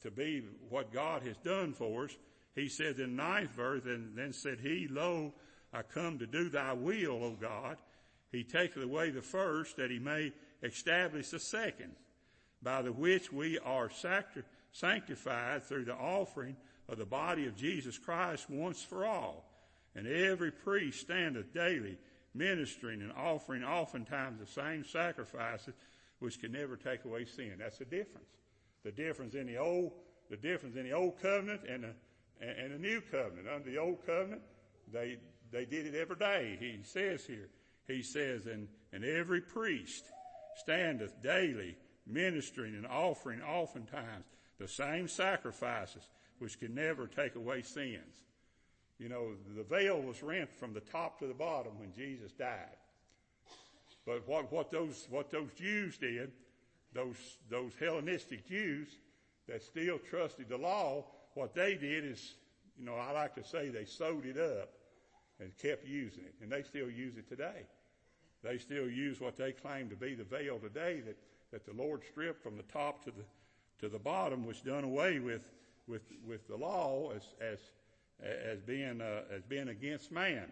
to 0.02 0.10
be 0.10 0.42
what 0.68 0.92
God 0.92 1.22
has 1.22 1.36
done 1.38 1.72
for 1.72 2.04
us. 2.04 2.16
He 2.54 2.68
said 2.68 2.98
in 2.98 3.16
ninth 3.16 3.50
verse, 3.50 3.82
and 3.84 4.16
then 4.16 4.32
said 4.32 4.60
he, 4.60 4.86
lo, 4.88 5.32
I 5.72 5.82
come 5.82 6.18
to 6.18 6.26
do 6.26 6.48
thy 6.48 6.72
will, 6.72 7.24
O 7.24 7.36
God. 7.40 7.76
He 8.30 8.44
taketh 8.44 8.82
away 8.82 9.10
the 9.10 9.22
first 9.22 9.76
that 9.76 9.90
he 9.90 9.98
may 9.98 10.32
establish 10.62 11.30
the 11.30 11.38
second 11.38 11.92
by 12.62 12.82
the 12.82 12.92
which 12.92 13.32
we 13.32 13.58
are 13.58 13.90
sanctified 14.72 15.64
through 15.64 15.84
the 15.84 15.94
offering 15.94 16.56
of 16.88 16.98
the 16.98 17.04
body 17.04 17.46
of 17.46 17.56
Jesus 17.56 17.98
Christ 17.98 18.48
once 18.48 18.82
for 18.82 19.04
all. 19.04 19.44
And 19.94 20.06
every 20.06 20.50
priest 20.50 21.00
standeth 21.00 21.52
daily 21.52 21.98
ministering 22.34 23.02
and 23.02 23.12
offering 23.12 23.62
oftentimes 23.62 24.40
the 24.40 24.46
same 24.46 24.84
sacrifices 24.84 25.74
which 26.18 26.40
can 26.40 26.52
never 26.52 26.76
take 26.76 27.04
away 27.04 27.24
sin. 27.24 27.54
That's 27.58 27.78
the 27.78 27.84
difference. 27.84 28.26
The 28.84 28.92
difference 28.92 29.34
in 29.34 29.46
the 29.46 29.56
old, 29.56 29.92
the 30.30 30.36
difference 30.36 30.76
in 30.76 30.84
the 30.84 30.92
old 30.92 31.20
covenant 31.20 31.62
and 31.68 31.84
the, 31.84 31.94
and 32.40 32.72
the 32.72 32.78
new 32.78 33.00
covenant. 33.00 33.48
Under 33.52 33.70
the 33.70 33.78
old 33.78 34.04
covenant, 34.06 34.42
they, 34.92 35.18
they 35.50 35.64
did 35.64 35.86
it 35.86 35.94
every 35.94 36.16
day. 36.16 36.56
He 36.60 36.80
says 36.82 37.24
here, 37.24 37.48
he 37.86 38.02
says, 38.02 38.46
and, 38.46 38.68
and 38.92 39.04
every 39.04 39.40
priest 39.40 40.04
standeth 40.56 41.22
daily 41.22 41.76
ministering 42.06 42.74
and 42.74 42.86
offering 42.86 43.40
oftentimes 43.42 44.26
the 44.58 44.68
same 44.68 45.08
sacrifices 45.08 46.08
which 46.38 46.58
can 46.58 46.74
never 46.74 47.06
take 47.06 47.34
away 47.34 47.62
sins. 47.62 48.22
You 48.98 49.08
know, 49.08 49.32
the 49.56 49.64
veil 49.64 50.00
was 50.00 50.22
rent 50.22 50.52
from 50.52 50.72
the 50.72 50.80
top 50.80 51.18
to 51.18 51.26
the 51.26 51.34
bottom 51.34 51.78
when 51.78 51.92
Jesus 51.92 52.32
died. 52.32 52.76
But 54.06 54.28
what, 54.28 54.52
what 54.52 54.70
those, 54.70 55.06
what 55.10 55.30
those 55.30 55.52
Jews 55.54 55.96
did, 55.96 56.30
those, 56.94 57.16
those 57.50 57.72
Hellenistic 57.78 58.48
Jews 58.48 58.88
that 59.48 59.62
still 59.62 59.98
trusted 59.98 60.48
the 60.48 60.56
law, 60.56 61.04
what 61.34 61.54
they 61.54 61.74
did 61.74 62.04
is, 62.04 62.34
you 62.78 62.84
know, 62.84 62.94
I 62.94 63.12
like 63.12 63.34
to 63.34 63.44
say 63.44 63.68
they 63.68 63.84
sewed 63.84 64.24
it 64.24 64.38
up 64.38 64.70
and 65.40 65.56
kept 65.58 65.86
using 65.86 66.24
it. 66.24 66.34
And 66.40 66.50
they 66.50 66.62
still 66.62 66.90
use 66.90 67.16
it 67.16 67.28
today. 67.28 67.66
They 68.42 68.58
still 68.58 68.88
use 68.88 69.20
what 69.20 69.36
they 69.36 69.52
claim 69.52 69.88
to 69.90 69.96
be 69.96 70.14
the 70.14 70.24
veil 70.24 70.58
today 70.58 71.00
that 71.00 71.16
that 71.54 71.64
the 71.66 71.72
Lord 71.72 72.02
stripped 72.10 72.42
from 72.42 72.56
the 72.56 72.64
top 72.64 73.04
to 73.04 73.12
the 73.12 73.24
to 73.80 73.88
the 73.88 73.98
bottom 73.98 74.44
was 74.44 74.60
done 74.60 74.82
away 74.82 75.20
with 75.20 75.48
with 75.86 76.02
with 76.26 76.48
the 76.48 76.56
law 76.56 77.12
as 77.14 77.22
as 77.40 77.58
as 78.20 78.60
being 78.60 79.00
uh, 79.00 79.22
as 79.32 79.42
being 79.44 79.68
against 79.68 80.10
man. 80.10 80.50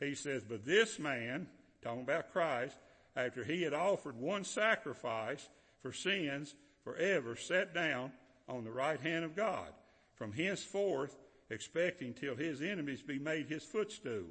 He 0.00 0.16
says, 0.16 0.42
but 0.42 0.64
this 0.64 0.98
man, 0.98 1.46
talking 1.82 2.02
about 2.02 2.32
Christ, 2.32 2.76
after 3.14 3.44
he 3.44 3.62
had 3.62 3.74
offered 3.74 4.16
one 4.18 4.42
sacrifice 4.42 5.48
for 5.82 5.92
sins 5.92 6.54
forever, 6.84 7.36
sat 7.36 7.74
down 7.74 8.12
on 8.48 8.64
the 8.64 8.72
right 8.72 9.00
hand 9.00 9.24
of 9.24 9.36
God. 9.36 9.68
From 10.14 10.32
henceforth, 10.32 11.16
expecting 11.50 12.14
till 12.14 12.36
his 12.36 12.62
enemies 12.62 13.02
be 13.02 13.18
made 13.18 13.46
his 13.46 13.64
footstool. 13.64 14.26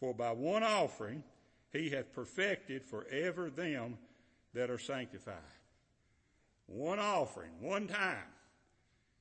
For 0.00 0.14
by 0.14 0.32
one 0.32 0.62
offering 0.62 1.22
he 1.72 1.90
hath 1.90 2.12
perfected 2.12 2.84
forever 2.84 3.50
them 3.50 3.98
that 4.54 4.70
are 4.70 4.78
sanctified. 4.78 5.34
One 6.66 6.98
offering, 6.98 7.50
one 7.60 7.86
time. 7.86 8.16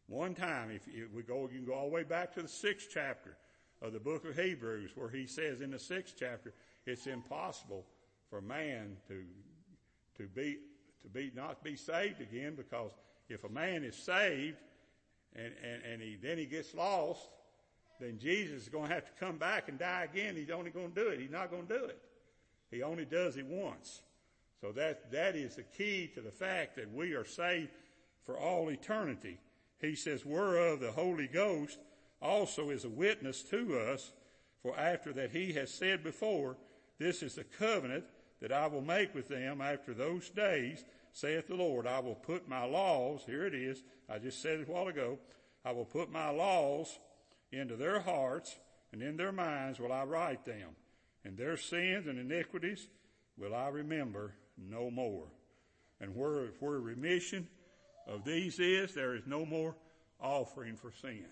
One 0.07 0.35
time. 0.35 0.71
If, 0.71 1.11
we 1.13 1.23
go, 1.23 1.41
you 1.51 1.59
can 1.59 1.65
go 1.65 1.73
all 1.73 1.87
the 1.87 1.93
way 1.93 2.03
back 2.03 2.33
to 2.35 2.41
the 2.41 2.47
sixth 2.47 2.89
chapter 2.93 3.37
of 3.81 3.93
the 3.93 3.99
book 3.99 4.25
of 4.25 4.37
Hebrews 4.37 4.91
where 4.95 5.09
he 5.09 5.27
says 5.27 5.61
in 5.61 5.71
the 5.71 5.79
sixth 5.79 6.15
chapter, 6.17 6.53
it's 6.85 7.07
impossible 7.07 7.85
for 8.29 8.41
man 8.41 8.97
to, 9.07 9.23
to 10.17 10.27
be, 10.29 10.57
to 11.03 11.09
be, 11.09 11.31
not 11.35 11.63
be 11.63 11.75
saved 11.75 12.21
again 12.21 12.55
because 12.55 12.91
if 13.29 13.43
a 13.43 13.49
man 13.49 13.83
is 13.83 13.95
saved 13.95 14.57
and, 15.35 15.53
and, 15.63 15.83
and 15.83 16.01
he, 16.01 16.17
then 16.21 16.37
he 16.37 16.45
gets 16.45 16.73
lost, 16.73 17.29
then 17.99 18.19
Jesus 18.19 18.63
is 18.63 18.69
going 18.69 18.87
to 18.87 18.93
have 18.93 19.05
to 19.05 19.11
come 19.19 19.37
back 19.37 19.69
and 19.69 19.79
die 19.79 20.07
again. 20.11 20.35
He's 20.35 20.51
only 20.51 20.71
going 20.71 20.91
to 20.91 21.03
do 21.03 21.09
it. 21.09 21.19
He's 21.19 21.31
not 21.31 21.49
going 21.49 21.67
to 21.67 21.77
do 21.77 21.85
it. 21.85 21.99
He 22.69 22.83
only 22.83 23.05
does 23.05 23.37
it 23.37 23.45
once. 23.45 24.01
So 24.61 24.71
that, 24.73 25.11
that 25.11 25.35
is 25.35 25.55
the 25.55 25.63
key 25.63 26.09
to 26.15 26.21
the 26.21 26.31
fact 26.31 26.75
that 26.75 26.93
we 26.93 27.13
are 27.13 27.25
saved 27.25 27.69
for 28.23 28.37
all 28.37 28.69
eternity. 28.69 29.37
He 29.79 29.95
says, 29.95 30.25
whereof 30.25 30.79
the 30.79 30.91
Holy 30.91 31.27
Ghost 31.27 31.79
also 32.21 32.71
is 32.71 32.83
a 32.83 32.89
witness 32.89 33.43
to 33.43 33.79
us, 33.79 34.11
for 34.61 34.77
after 34.77 35.13
that 35.13 35.31
he 35.31 35.53
has 35.53 35.71
said 35.71 36.03
before, 36.03 36.57
this 36.99 37.21
is 37.21 37.35
the 37.35 37.43
covenant 37.43 38.05
that 38.41 38.51
I 38.51 38.67
will 38.67 38.81
make 38.81 39.15
with 39.15 39.27
them 39.27 39.61
after 39.61 39.93
those 39.93 40.29
days, 40.29 40.83
saith 41.11 41.47
the 41.47 41.55
Lord. 41.55 41.87
I 41.87 41.99
will 41.99 42.15
put 42.15 42.47
my 42.47 42.65
laws, 42.65 43.23
here 43.25 43.45
it 43.45 43.55
is, 43.55 43.81
I 44.09 44.19
just 44.19 44.41
said 44.41 44.59
it 44.59 44.69
a 44.69 44.71
while 44.71 44.87
ago, 44.87 45.17
I 45.65 45.71
will 45.71 45.85
put 45.85 46.11
my 46.11 46.29
laws 46.29 46.99
into 47.51 47.75
their 47.75 47.99
hearts, 47.99 48.55
and 48.91 49.01
in 49.01 49.17
their 49.17 49.31
minds 49.31 49.79
will 49.79 49.91
I 49.91 50.03
write 50.03 50.45
them, 50.45 50.75
and 51.25 51.37
their 51.37 51.57
sins 51.57 52.07
and 52.07 52.19
iniquities 52.19 52.87
will 53.37 53.53
I 53.55 53.69
remember 53.69 54.33
no 54.57 54.89
more. 54.91 55.27
And 55.99 56.15
where, 56.15 56.47
where 56.59 56.79
remission 56.79 57.47
of 58.07 58.23
these 58.23 58.59
is, 58.59 58.93
there 58.93 59.15
is 59.15 59.23
no 59.25 59.45
more 59.45 59.75
offering 60.21 60.75
for 60.77 60.91
sin. 60.91 61.25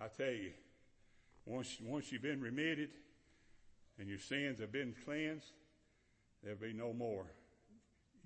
I 0.00 0.06
tell 0.08 0.32
you, 0.32 0.52
once, 1.44 1.76
once 1.82 2.12
you've 2.12 2.22
been 2.22 2.40
remitted 2.40 2.90
and 3.98 4.08
your 4.08 4.18
sins 4.18 4.60
have 4.60 4.72
been 4.72 4.94
cleansed, 5.04 5.52
there'll 6.42 6.58
be 6.58 6.72
no 6.72 6.92
more. 6.92 7.26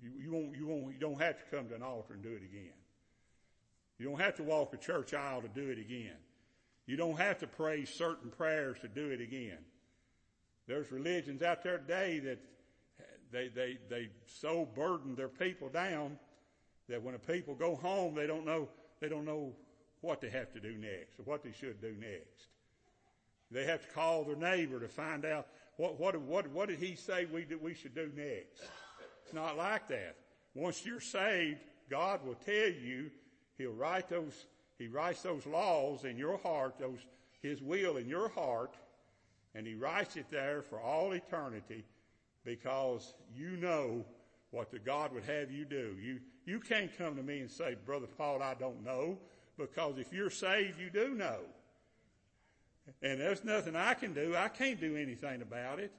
You, 0.01 0.11
you 0.21 0.31
won't, 0.31 0.55
you 0.55 0.67
won't, 0.67 0.93
you 0.93 0.99
don't 0.99 1.21
have 1.21 1.37
to 1.37 1.55
come 1.55 1.69
to 1.69 1.75
an 1.75 1.83
altar 1.83 2.13
and 2.13 2.23
do 2.23 2.29
it 2.29 2.43
again. 2.43 2.73
You 3.97 4.09
don't 4.09 4.19
have 4.19 4.35
to 4.35 4.43
walk 4.43 4.73
a 4.73 4.77
church 4.77 5.13
aisle 5.13 5.41
to 5.41 5.47
do 5.47 5.69
it 5.69 5.79
again. 5.79 6.17
You 6.85 6.97
don't 6.97 7.17
have 7.17 7.39
to 7.39 7.47
pray 7.47 7.85
certain 7.85 8.29
prayers 8.29 8.77
to 8.81 8.87
do 8.87 9.09
it 9.09 9.21
again. 9.21 9.57
There's 10.67 10.91
religions 10.91 11.41
out 11.41 11.63
there 11.63 11.77
today 11.77 12.19
that 12.19 12.39
they, 13.31 13.47
they, 13.47 13.77
they 13.89 14.09
so 14.25 14.65
burden 14.65 15.15
their 15.15 15.27
people 15.27 15.69
down 15.69 16.17
that 16.87 17.01
when 17.01 17.13
the 17.13 17.19
people 17.19 17.55
go 17.55 17.75
home, 17.75 18.15
they 18.15 18.27
don't 18.27 18.45
know, 18.45 18.69
they 18.99 19.09
don't 19.09 19.25
know 19.25 19.53
what 20.01 20.21
they 20.21 20.29
have 20.29 20.51
to 20.53 20.59
do 20.59 20.77
next 20.77 21.19
or 21.19 21.23
what 21.23 21.43
they 21.43 21.51
should 21.51 21.81
do 21.81 21.95
next. 21.99 22.47
They 23.51 23.65
have 23.65 23.81
to 23.81 23.93
call 23.93 24.23
their 24.23 24.35
neighbor 24.35 24.79
to 24.79 24.87
find 24.87 25.25
out 25.25 25.47
what, 25.77 25.99
what, 25.99 26.19
what, 26.21 26.47
what 26.51 26.69
did 26.69 26.79
he 26.79 26.95
say 26.95 27.25
we, 27.25 27.45
we 27.61 27.73
should 27.73 27.95
do 27.95 28.09
next. 28.15 28.61
It's 29.23 29.33
not 29.33 29.57
like 29.57 29.87
that. 29.89 30.15
Once 30.53 30.85
you're 30.85 31.01
saved, 31.01 31.59
God 31.89 32.25
will 32.25 32.35
tell 32.35 32.69
you, 32.69 33.11
He'll 33.57 33.71
write 33.71 34.09
those, 34.09 34.47
He 34.77 34.87
writes 34.87 35.21
those 35.21 35.45
laws 35.45 36.05
in 36.05 36.17
your 36.17 36.37
heart, 36.37 36.75
those, 36.79 36.99
His 37.41 37.61
will 37.61 37.97
in 37.97 38.07
your 38.07 38.29
heart, 38.29 38.75
and 39.53 39.67
He 39.67 39.75
writes 39.75 40.15
it 40.15 40.27
there 40.31 40.61
for 40.61 40.79
all 40.79 41.11
eternity 41.13 41.83
because 42.43 43.13
you 43.35 43.57
know 43.57 44.05
what 44.51 44.71
the 44.71 44.79
God 44.79 45.13
would 45.13 45.25
have 45.25 45.51
you 45.51 45.65
do. 45.65 45.95
You, 46.01 46.19
you 46.45 46.59
can't 46.59 46.95
come 46.97 47.15
to 47.15 47.23
me 47.23 47.39
and 47.39 47.51
say, 47.51 47.75
Brother 47.85 48.07
Paul, 48.17 48.41
I 48.41 48.53
don't 48.53 48.83
know, 48.85 49.17
because 49.57 49.97
if 49.97 50.13
you're 50.13 50.29
saved, 50.29 50.79
you 50.79 50.89
do 50.89 51.15
know. 51.15 51.39
And 53.01 53.19
there's 53.19 53.43
nothing 53.43 53.75
I 53.75 53.93
can 53.93 54.13
do. 54.13 54.35
I 54.35 54.47
can't 54.47 54.79
do 54.79 54.95
anything 54.95 55.41
about 55.41 55.79
it. 55.79 55.91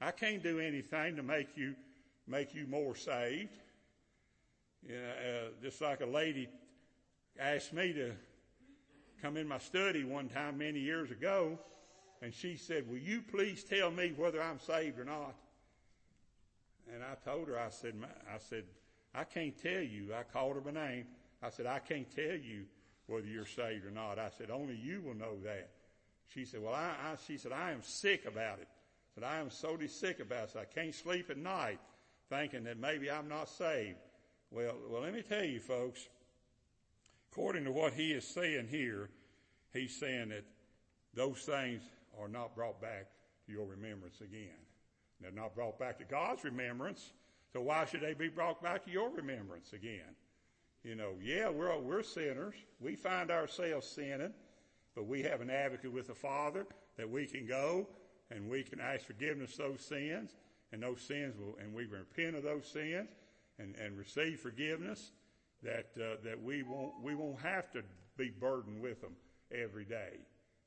I 0.00 0.10
can't 0.10 0.42
do 0.42 0.58
anything 0.58 1.16
to 1.16 1.22
make 1.22 1.56
you, 1.56 1.74
make 2.26 2.54
you 2.54 2.66
more 2.66 2.94
saved. 2.94 3.58
You 4.86 4.94
know, 4.94 5.08
uh, 5.08 5.48
just 5.62 5.80
like 5.80 6.00
a 6.00 6.06
lady 6.06 6.48
asked 7.38 7.72
me 7.72 7.92
to 7.92 8.12
come 9.20 9.36
in 9.36 9.46
my 9.46 9.58
study 9.58 10.04
one 10.04 10.28
time 10.28 10.56
many 10.58 10.80
years 10.80 11.10
ago, 11.10 11.58
and 12.22 12.32
she 12.32 12.56
said, 12.56 12.88
will 12.88 12.98
you 12.98 13.22
please 13.22 13.62
tell 13.62 13.90
me 13.90 14.14
whether 14.16 14.42
I'm 14.42 14.58
saved 14.58 14.98
or 14.98 15.04
not? 15.04 15.34
And 16.92 17.02
I 17.02 17.14
told 17.28 17.48
her, 17.48 17.58
I 17.58 17.68
said, 17.68 17.94
I 18.32 18.38
said, 18.38 18.64
I 19.14 19.24
can't 19.24 19.56
tell 19.60 19.82
you. 19.82 20.14
I 20.18 20.22
called 20.22 20.54
her 20.54 20.60
by 20.60 20.72
name. 20.72 21.04
I 21.42 21.50
said, 21.50 21.66
I 21.66 21.78
can't 21.78 22.10
tell 22.14 22.36
you 22.36 22.64
whether 23.06 23.26
you're 23.26 23.46
saved 23.46 23.84
or 23.84 23.90
not. 23.90 24.18
I 24.18 24.30
said, 24.36 24.50
only 24.50 24.76
you 24.76 25.02
will 25.02 25.14
know 25.14 25.38
that. 25.44 25.70
She 26.32 26.44
said, 26.44 26.62
well, 26.62 26.74
I, 26.74 26.90
I 26.90 27.16
she 27.26 27.36
said, 27.36 27.52
I 27.52 27.72
am 27.72 27.82
sick 27.82 28.24
about 28.24 28.58
it. 28.60 28.68
I 28.70 29.14
said, 29.14 29.24
I 29.24 29.40
am 29.40 29.50
so 29.50 29.76
sick 29.86 30.20
about 30.20 30.54
it. 30.54 30.56
I 30.56 30.64
can't 30.64 30.94
sleep 30.94 31.30
at 31.30 31.36
night 31.36 31.80
thinking 32.28 32.64
that 32.64 32.78
maybe 32.78 33.10
I'm 33.10 33.28
not 33.28 33.48
saved. 33.48 33.98
Well, 34.50 34.74
well, 34.88 35.02
let 35.02 35.12
me 35.12 35.22
tell 35.22 35.44
you 35.44 35.60
folks, 35.60 36.08
according 37.30 37.64
to 37.64 37.72
what 37.72 37.92
he 37.92 38.12
is 38.12 38.26
saying 38.26 38.68
here, 38.70 39.10
he's 39.72 39.96
saying 39.96 40.30
that 40.30 40.44
those 41.14 41.38
things 41.40 41.82
are 42.20 42.28
not 42.28 42.54
brought 42.54 42.80
back 42.80 43.06
to 43.46 43.52
your 43.52 43.66
remembrance 43.66 44.20
again. 44.20 44.48
They're 45.20 45.30
not 45.32 45.54
brought 45.54 45.78
back 45.78 45.98
to 45.98 46.04
God's 46.04 46.44
remembrance. 46.44 47.12
So 47.52 47.60
why 47.60 47.84
should 47.84 48.00
they 48.00 48.14
be 48.14 48.28
brought 48.28 48.62
back 48.62 48.84
to 48.84 48.90
your 48.90 49.10
remembrance 49.10 49.72
again? 49.72 50.14
You 50.84 50.94
know, 50.94 51.14
yeah, 51.22 51.48
we're, 51.48 51.76
we're 51.78 52.02
sinners. 52.02 52.54
We 52.80 52.94
find 52.94 53.30
ourselves 53.30 53.86
sinning, 53.86 54.32
but 54.94 55.06
we 55.06 55.22
have 55.22 55.40
an 55.40 55.50
advocate 55.50 55.92
with 55.92 56.08
the 56.08 56.14
Father 56.14 56.66
that 56.96 57.08
we 57.08 57.26
can 57.26 57.46
go 57.46 57.86
and 58.30 58.48
we 58.48 58.62
can 58.62 58.80
ask 58.80 59.06
forgiveness 59.06 59.52
of 59.52 59.70
those 59.70 59.80
sins 59.80 60.34
and 60.72 60.82
those 60.82 61.00
sins 61.00 61.34
will, 61.38 61.56
and 61.60 61.74
we 61.74 61.86
repent 61.86 62.36
of 62.36 62.42
those 62.42 62.66
sins 62.66 63.08
and, 63.58 63.74
and 63.76 63.98
receive 63.98 64.40
forgiveness 64.40 65.12
that, 65.62 65.90
uh, 65.96 66.16
that 66.24 66.40
we 66.42 66.62
won't, 66.62 66.92
we 67.02 67.14
won't 67.14 67.40
have 67.40 67.70
to 67.72 67.82
be 68.16 68.30
burdened 68.30 68.80
with 68.80 69.00
them 69.00 69.16
every 69.52 69.84
day. 69.84 70.18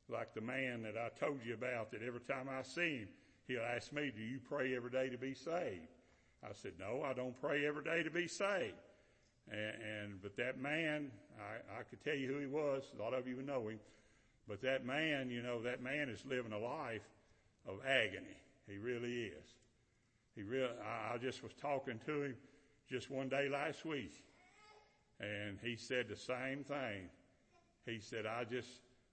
Like 0.09 0.33
the 0.33 0.41
man 0.41 0.83
that 0.83 0.95
I 0.97 1.09
told 1.17 1.39
you 1.45 1.53
about 1.53 1.91
that 1.91 2.03
every 2.03 2.19
time 2.21 2.47
I 2.49 2.63
see 2.63 2.97
him, 2.97 3.07
He'll 3.47 3.61
ask 3.61 3.91
me, 3.91 4.11
do 4.15 4.21
you 4.23 4.39
pray 4.39 4.75
every 4.75 4.89
day 4.89 5.09
to 5.09 5.17
be 5.17 5.33
saved? 5.33 5.87
I 6.43 6.53
said, 6.53 6.73
no, 6.79 7.03
I 7.03 7.13
don't 7.13 7.39
pray 7.39 7.65
every 7.65 7.83
day 7.83 8.03
to 8.03 8.09
be 8.09 8.27
saved. 8.27 8.75
And, 9.51 9.59
and 9.59 10.21
but 10.21 10.37
that 10.37 10.59
man, 10.59 11.11
I, 11.37 11.79
I 11.79 11.83
could 11.83 12.03
tell 12.03 12.15
you 12.15 12.27
who 12.27 12.39
he 12.39 12.47
was. 12.47 12.83
A 12.97 13.01
lot 13.01 13.13
of 13.13 13.27
you 13.27 13.41
know 13.41 13.67
him. 13.67 13.79
But 14.47 14.61
that 14.61 14.85
man, 14.85 15.29
you 15.29 15.41
know, 15.41 15.61
that 15.63 15.81
man 15.81 16.09
is 16.09 16.25
living 16.25 16.51
a 16.51 16.59
life 16.59 17.07
of 17.67 17.79
agony. 17.85 18.37
He 18.67 18.77
really 18.77 19.23
is. 19.25 19.55
He 20.35 20.43
really, 20.43 20.69
I, 21.13 21.17
just 21.17 21.43
was 21.43 21.53
talking 21.53 21.99
to 22.05 22.23
him 22.23 22.35
just 22.89 23.09
one 23.09 23.29
day 23.29 23.47
last 23.49 23.85
week. 23.85 24.13
And 25.19 25.57
he 25.63 25.75
said 25.75 26.07
the 26.09 26.15
same 26.15 26.63
thing. 26.63 27.09
He 27.85 27.99
said, 27.99 28.25
I 28.25 28.43
just 28.43 28.69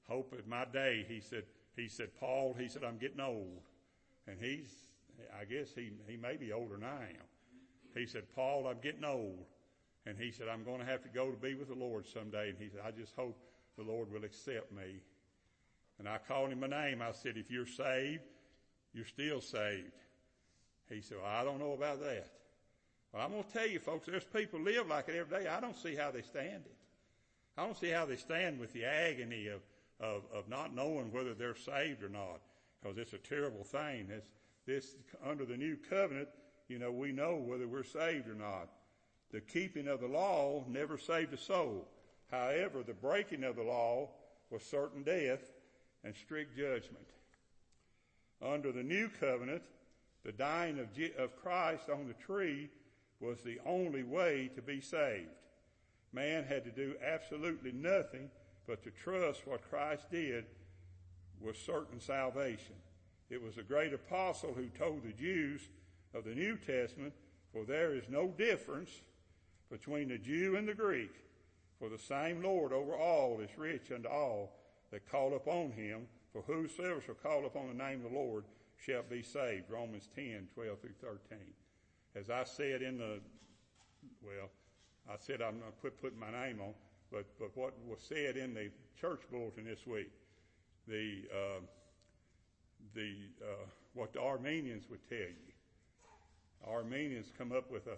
hope 0.08 0.34
at 0.36 0.46
my 0.48 0.64
day, 0.64 1.04
he 1.08 1.20
said, 1.20 1.44
he 1.76 1.88
said, 1.88 2.08
Paul, 2.18 2.56
he 2.58 2.68
said, 2.68 2.82
I'm 2.84 2.98
getting 2.98 3.20
old. 3.20 3.60
And 4.26 4.38
he's, 4.40 4.68
I 5.38 5.44
guess 5.44 5.68
he, 5.74 5.90
he 6.08 6.16
may 6.16 6.36
be 6.36 6.52
older 6.52 6.74
than 6.74 6.84
I 6.84 7.02
am. 7.02 7.28
He 7.94 8.06
said, 8.06 8.24
Paul, 8.34 8.66
I'm 8.66 8.80
getting 8.80 9.04
old. 9.04 9.44
And 10.06 10.16
he 10.18 10.30
said, 10.30 10.48
I'm 10.48 10.64
going 10.64 10.80
to 10.80 10.86
have 10.86 11.02
to 11.02 11.08
go 11.08 11.30
to 11.30 11.36
be 11.36 11.54
with 11.54 11.68
the 11.68 11.74
Lord 11.74 12.06
someday. 12.06 12.48
And 12.48 12.58
he 12.58 12.68
said, 12.68 12.80
I 12.86 12.90
just 12.90 13.14
hope 13.14 13.38
the 13.76 13.84
Lord 13.84 14.10
will 14.10 14.24
accept 14.24 14.72
me. 14.72 15.00
And 16.00 16.08
I 16.08 16.16
called 16.16 16.50
him 16.50 16.64
a 16.64 16.68
name. 16.68 17.02
I 17.02 17.12
said, 17.12 17.36
if 17.36 17.50
you're 17.50 17.66
saved, 17.66 18.22
you're 18.94 19.04
still 19.04 19.42
saved. 19.42 19.92
He 20.88 21.02
said, 21.02 21.18
well, 21.22 21.30
I 21.30 21.44
don't 21.44 21.58
know 21.58 21.74
about 21.74 22.00
that. 22.00 22.26
Well, 23.12 23.22
I'm 23.22 23.32
going 23.32 23.44
to 23.44 23.52
tell 23.52 23.66
you 23.66 23.78
folks, 23.80 24.06
there's 24.06 24.24
people 24.24 24.60
live 24.60 24.88
like 24.88 25.10
it 25.10 25.16
every 25.16 25.42
day. 25.42 25.46
I 25.46 25.60
don't 25.60 25.76
see 25.76 25.94
how 25.94 26.10
they 26.10 26.22
stand 26.22 26.64
it. 26.64 26.76
I 27.58 27.66
don't 27.66 27.76
see 27.76 27.90
how 27.90 28.06
they 28.06 28.16
stand 28.16 28.58
with 28.58 28.72
the 28.72 28.86
agony 28.86 29.48
of, 29.48 29.60
of, 30.00 30.22
of 30.32 30.48
not 30.48 30.74
knowing 30.74 31.12
whether 31.12 31.34
they're 31.34 31.54
saved 31.54 32.02
or 32.02 32.08
not 32.08 32.40
because 32.80 32.96
it's 32.96 33.12
a 33.12 33.18
terrible 33.18 33.62
thing. 33.62 34.08
This, 34.08 34.24
this, 34.66 34.96
under 35.22 35.44
the 35.44 35.58
new 35.58 35.76
covenant, 35.90 36.28
you 36.68 36.78
know, 36.78 36.90
we 36.90 37.12
know 37.12 37.36
whether 37.36 37.68
we're 37.68 37.84
saved 37.84 38.26
or 38.26 38.34
not. 38.34 38.70
The 39.32 39.42
keeping 39.42 39.86
of 39.86 40.00
the 40.00 40.08
law 40.08 40.64
never 40.66 40.96
saved 40.96 41.34
a 41.34 41.38
soul. 41.38 41.86
However, 42.30 42.82
the 42.82 42.94
breaking 42.94 43.44
of 43.44 43.56
the 43.56 43.64
law 43.64 44.08
was 44.50 44.62
certain 44.62 45.02
death 45.02 45.42
and 46.04 46.14
strict 46.14 46.56
judgment. 46.56 47.06
Under 48.42 48.72
the 48.72 48.82
new 48.82 49.08
covenant, 49.08 49.62
the 50.24 50.32
dying 50.32 50.78
of, 50.78 50.88
of 51.18 51.36
Christ 51.36 51.90
on 51.90 52.06
the 52.06 52.14
tree 52.14 52.70
was 53.20 53.42
the 53.42 53.58
only 53.66 54.02
way 54.02 54.50
to 54.54 54.62
be 54.62 54.80
saved. 54.80 55.28
Man 56.12 56.44
had 56.44 56.64
to 56.64 56.70
do 56.70 56.94
absolutely 57.04 57.72
nothing 57.72 58.30
but 58.66 58.82
to 58.84 58.90
trust 58.90 59.46
what 59.46 59.68
Christ 59.68 60.10
did 60.10 60.44
was 61.40 61.56
certain 61.58 62.00
salvation. 62.00 62.74
It 63.28 63.42
was 63.42 63.58
a 63.58 63.62
great 63.62 63.92
apostle 63.92 64.52
who 64.54 64.68
told 64.68 65.02
the 65.02 65.12
Jews 65.12 65.68
of 66.14 66.24
the 66.24 66.34
New 66.34 66.56
Testament, 66.56 67.12
for 67.52 67.64
there 67.64 67.94
is 67.94 68.04
no 68.08 68.28
difference 68.28 68.90
between 69.70 70.08
the 70.08 70.18
Jew 70.18 70.56
and 70.56 70.66
the 70.66 70.74
Greek, 70.74 71.14
for 71.78 71.88
the 71.88 71.98
same 71.98 72.42
Lord 72.42 72.72
over 72.72 72.94
all 72.94 73.40
is 73.40 73.50
rich 73.56 73.92
unto 73.94 74.08
all 74.08 74.59
that 74.90 75.10
call 75.10 75.34
upon 75.34 75.72
him, 75.72 76.06
for 76.32 76.42
whosoever 76.42 77.00
shall 77.00 77.14
call 77.14 77.46
upon 77.46 77.68
the 77.68 77.84
name 77.84 78.04
of 78.04 78.12
the 78.12 78.18
Lord 78.18 78.44
shall 78.76 79.02
be 79.02 79.22
saved. 79.22 79.70
Romans 79.70 80.08
10, 80.14 80.48
12 80.54 80.80
through 80.80 80.90
13. 81.00 81.38
As 82.14 82.30
I 82.30 82.44
said 82.44 82.82
in 82.82 82.98
the, 82.98 83.20
well, 84.22 84.50
I 85.08 85.14
said 85.18 85.42
I'm 85.42 85.58
to 85.58 85.64
quit 85.80 86.00
putting 86.00 86.18
my 86.18 86.30
name 86.30 86.60
on. 86.60 86.74
but, 87.10 87.26
but 87.38 87.56
what 87.56 87.74
was 87.86 88.00
said 88.00 88.36
in 88.36 88.54
the 88.54 88.70
church 89.00 89.20
bulletin 89.30 89.64
this 89.64 89.86
week, 89.86 90.10
the, 90.88 91.22
uh, 91.32 91.60
the, 92.94 93.14
uh, 93.42 93.66
what 93.94 94.12
the 94.12 94.20
Arminians 94.20 94.88
would 94.90 95.06
tell 95.08 95.18
you. 95.18 95.52
Arminians 96.66 97.32
come 97.36 97.52
up 97.52 97.70
with 97.70 97.86
a, 97.86 97.96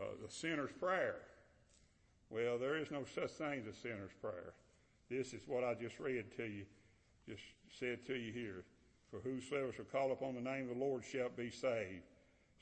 uh, 0.00 0.04
the 0.24 0.30
sinner's 0.30 0.72
prayer. 0.72 1.16
Well, 2.30 2.58
there 2.58 2.76
is 2.76 2.90
no 2.90 3.04
such 3.14 3.30
thing 3.30 3.60
as 3.60 3.66
a 3.66 3.78
sinner's 3.80 4.12
prayer. 4.20 4.54
This 5.08 5.32
is 5.32 5.42
what 5.46 5.64
I 5.64 5.74
just 5.74 5.98
read 6.00 6.24
to 6.36 6.44
you, 6.44 6.64
just 7.28 7.42
said 7.78 8.04
to 8.06 8.14
you 8.14 8.32
here. 8.32 8.64
For 9.10 9.20
whosoever 9.20 9.72
shall 9.72 9.84
call 9.84 10.12
upon 10.12 10.34
the 10.34 10.40
name 10.40 10.68
of 10.68 10.76
the 10.76 10.84
Lord 10.84 11.04
shall 11.04 11.28
be 11.28 11.50
saved. 11.50 12.02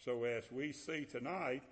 So 0.04 0.24
as 0.24 0.44
we 0.52 0.72
see 0.72 1.04
tonight, 1.04 1.62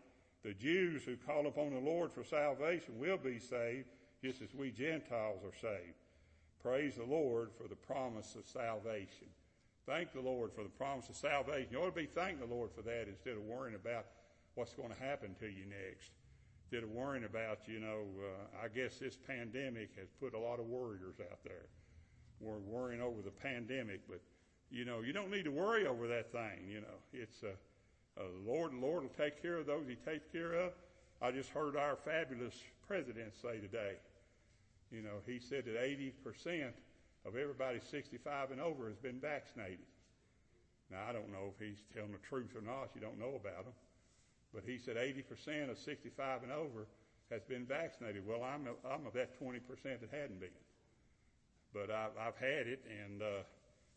the 0.43 0.55
Jews 0.55 1.05
who 1.05 1.17
call 1.17 1.47
upon 1.47 1.75
the 1.75 1.81
Lord 1.81 2.13
for 2.13 2.25
salvation 2.25 2.99
will 2.99 3.19
be 3.19 3.39
saved, 3.39 3.89
just 4.25 4.41
as 4.41 4.55
we 4.55 4.71
Gentiles 4.71 5.41
are 5.45 5.57
saved. 5.61 5.95
Praise 6.63 6.97
the 6.97 7.05
Lord 7.05 7.51
for 7.57 7.69
the 7.69 7.77
promise 7.77 8.35
of 8.35 8.47
salvation. 8.47 9.29
Thank 9.85 10.13
the 10.13 10.21
Lord 10.21 10.53
for 10.53 10.63
the 10.63 10.69
promise 10.69 11.09
of 11.09 11.17
salvation. 11.17 11.69
You 11.71 11.81
ought 11.81 11.87
to 11.87 12.01
be 12.01 12.07
thanking 12.07 12.47
the 12.47 12.55
Lord 12.55 12.71
for 12.73 12.83
that 12.83 13.09
instead 13.09 13.37
of 13.37 13.43
worrying 13.43 13.75
about 13.75 14.07
what's 14.55 14.75
going 14.75 14.91
to 14.91 15.05
happen 15.05 15.35
to 15.41 15.47
you 15.47 15.65
next. 15.67 16.13
Instead 16.73 16.89
of 16.89 16.95
worrying 16.95 17.25
about, 17.25 17.59
you 17.67 17.81
know, 17.81 18.01
uh, 18.19 18.65
I 18.65 18.69
guess 18.69 18.97
this 18.97 19.19
pandemic 19.27 19.91
has 19.99 20.09
put 20.19 20.33
a 20.33 20.39
lot 20.39 20.59
of 20.59 20.65
worriers 20.65 21.17
out 21.21 21.45
there. 21.45 21.67
We're 22.41 22.61
worrying 22.61 23.03
over 23.03 23.21
the 23.21 23.31
pandemic, 23.31 24.01
but 24.09 24.23
you 24.71 24.87
know, 24.87 25.03
you 25.03 25.13
don't 25.13 25.31
need 25.31 25.45
to 25.45 25.51
worry 25.51 25.87
over 25.87 26.09
that 26.09 26.33
thing. 26.33 26.67
You 26.67 26.81
know, 26.81 26.97
it's 27.13 27.45
uh, 27.45 27.49
uh, 28.19 28.25
Lord. 28.47 28.73
Lord 28.73 29.03
will 29.03 29.11
take 29.11 29.43
care 29.43 29.59
of 29.59 29.67
those 29.67 29.85
He 29.87 29.97
takes 29.97 30.25
care 30.33 30.55
of. 30.55 30.73
I 31.21 31.31
just 31.31 31.51
heard 31.51 31.77
our 31.77 31.95
fabulous 31.95 32.55
president 32.89 33.35
say 33.37 33.59
today. 33.59 33.97
You 34.91 35.03
know, 35.03 35.21
he 35.27 35.41
said 35.41 35.67
that 35.67 35.79
80 35.79 36.15
percent 36.25 36.73
of 37.27 37.37
everybody 37.37 37.81
65 37.91 38.51
and 38.51 38.63
over 38.63 38.89
has 38.89 38.97
been 38.97 39.21
vaccinated. 39.21 39.85
Now, 40.91 41.05
I 41.07 41.13
don't 41.13 41.31
know 41.31 41.53
if 41.55 41.63
he's 41.63 41.85
telling 41.95 42.13
the 42.13 42.27
truth 42.27 42.57
or 42.57 42.63
not. 42.63 42.93
You 42.95 43.03
don't 43.03 43.19
know 43.19 43.39
about 43.39 43.67
him. 43.67 43.75
But 44.55 44.65
he 44.67 44.79
said 44.79 44.97
80% 44.97 45.71
of 45.71 45.79
65 45.79 46.43
and 46.43 46.53
over 46.53 46.87
has 47.31 47.43
been 47.43 47.65
vaccinated. 47.65 48.27
Well, 48.27 48.43
I'm, 48.43 48.67
a, 48.67 48.89
I'm 48.89 49.07
of 49.07 49.13
that 49.15 49.41
20% 49.41 49.61
that 49.83 50.11
hadn't 50.11 50.41
been. 50.41 50.51
But 51.73 51.91
I've, 51.91 52.11
I've 52.21 52.37
had 52.37 52.67
it, 52.67 52.85
and, 53.05 53.23
uh, 53.23 53.43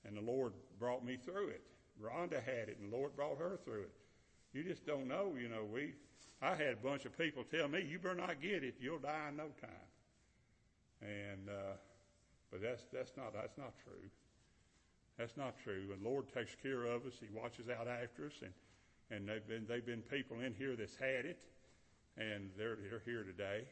and 0.08 0.16
the 0.16 0.22
Lord 0.22 0.54
brought 0.80 1.04
me 1.04 1.18
through 1.18 1.50
it. 1.50 1.62
Rhonda 2.02 2.42
had 2.44 2.70
it, 2.70 2.78
and 2.82 2.92
the 2.92 2.96
Lord 2.96 3.16
brought 3.16 3.38
her 3.38 3.60
through 3.64 3.82
it. 3.82 3.94
You 4.54 4.64
just 4.64 4.86
don't 4.86 5.08
know, 5.08 5.34
you 5.40 5.50
know. 5.50 5.66
We, 5.72 5.94
I 6.42 6.56
had 6.56 6.74
a 6.74 6.84
bunch 6.84 7.06
of 7.06 7.18
people 7.18 7.44
tell 7.44 7.68
me, 7.68 7.86
"You 7.90 8.00
better 8.00 8.16
not 8.16 8.42
get 8.42 8.64
it; 8.64 8.76
you'll 8.80 9.00
die 9.00 9.28
in 9.30 9.36
no 9.36 9.48
time." 9.62 9.90
And 11.02 11.50
uh, 11.50 11.76
but 12.56 12.62
that's, 12.62 12.84
that's, 12.94 13.12
not, 13.18 13.34
that's 13.34 13.58
not 13.58 13.74
true. 13.84 14.08
That's 15.18 15.36
not 15.36 15.56
true. 15.62 15.92
And 15.92 16.00
the 16.00 16.08
Lord 16.08 16.32
takes 16.34 16.56
care 16.56 16.86
of 16.86 17.06
us. 17.06 17.14
He 17.20 17.28
watches 17.36 17.68
out 17.68 17.88
after 17.88 18.28
us. 18.28 18.34
And, 18.42 18.52
and 19.12 19.28
they've 19.28 19.48
been, 19.48 19.66
they've 19.68 19.86
been 19.86 20.02
people 20.02 20.40
in 20.42 20.54
here 20.54 20.76
that's 20.76 20.96
had 20.96 21.26
it. 21.26 21.40
And 22.18 22.50
they're, 22.58 22.78
they're 22.90 23.02
here 23.06 23.24
today. 23.24 23.66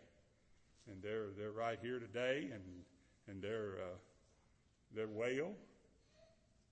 And 0.88 1.02
they're, 1.02 1.28
they're 1.38 1.52
right 1.52 1.80
here 1.82 2.00
today. 2.00 2.50
And, 2.52 2.62
and 3.28 3.42
they're, 3.42 3.78
uh, 3.82 3.98
they're 4.96 5.08
well. 5.08 5.54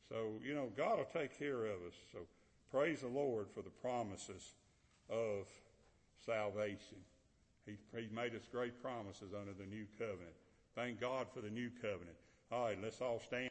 So, 0.10 0.34
you 0.46 0.54
know, 0.54 0.70
God 0.76 0.98
will 0.98 1.22
take 1.22 1.38
care 1.40 1.66
of 1.66 1.78
us. 1.88 1.94
So 2.12 2.20
praise 2.72 3.02
the 3.02 3.08
Lord 3.08 3.48
for 3.54 3.62
the 3.62 3.70
promises 3.70 4.54
of 5.10 5.48
salvation. 6.26 6.98
He, 7.66 7.78
he 7.96 8.08
made 8.14 8.36
us 8.36 8.42
great 8.52 8.82
promises 8.82 9.34
under 9.40 9.54
the 9.54 9.66
new 9.66 9.86
covenant. 9.98 10.36
Thank 10.76 11.00
God 11.00 11.28
for 11.34 11.42
the 11.42 11.50
new 11.50 11.70
covenant. 11.82 12.18
All 12.52 12.66
right, 12.66 12.78
let's 12.82 13.02
all 13.02 13.22
stand. 13.26 13.50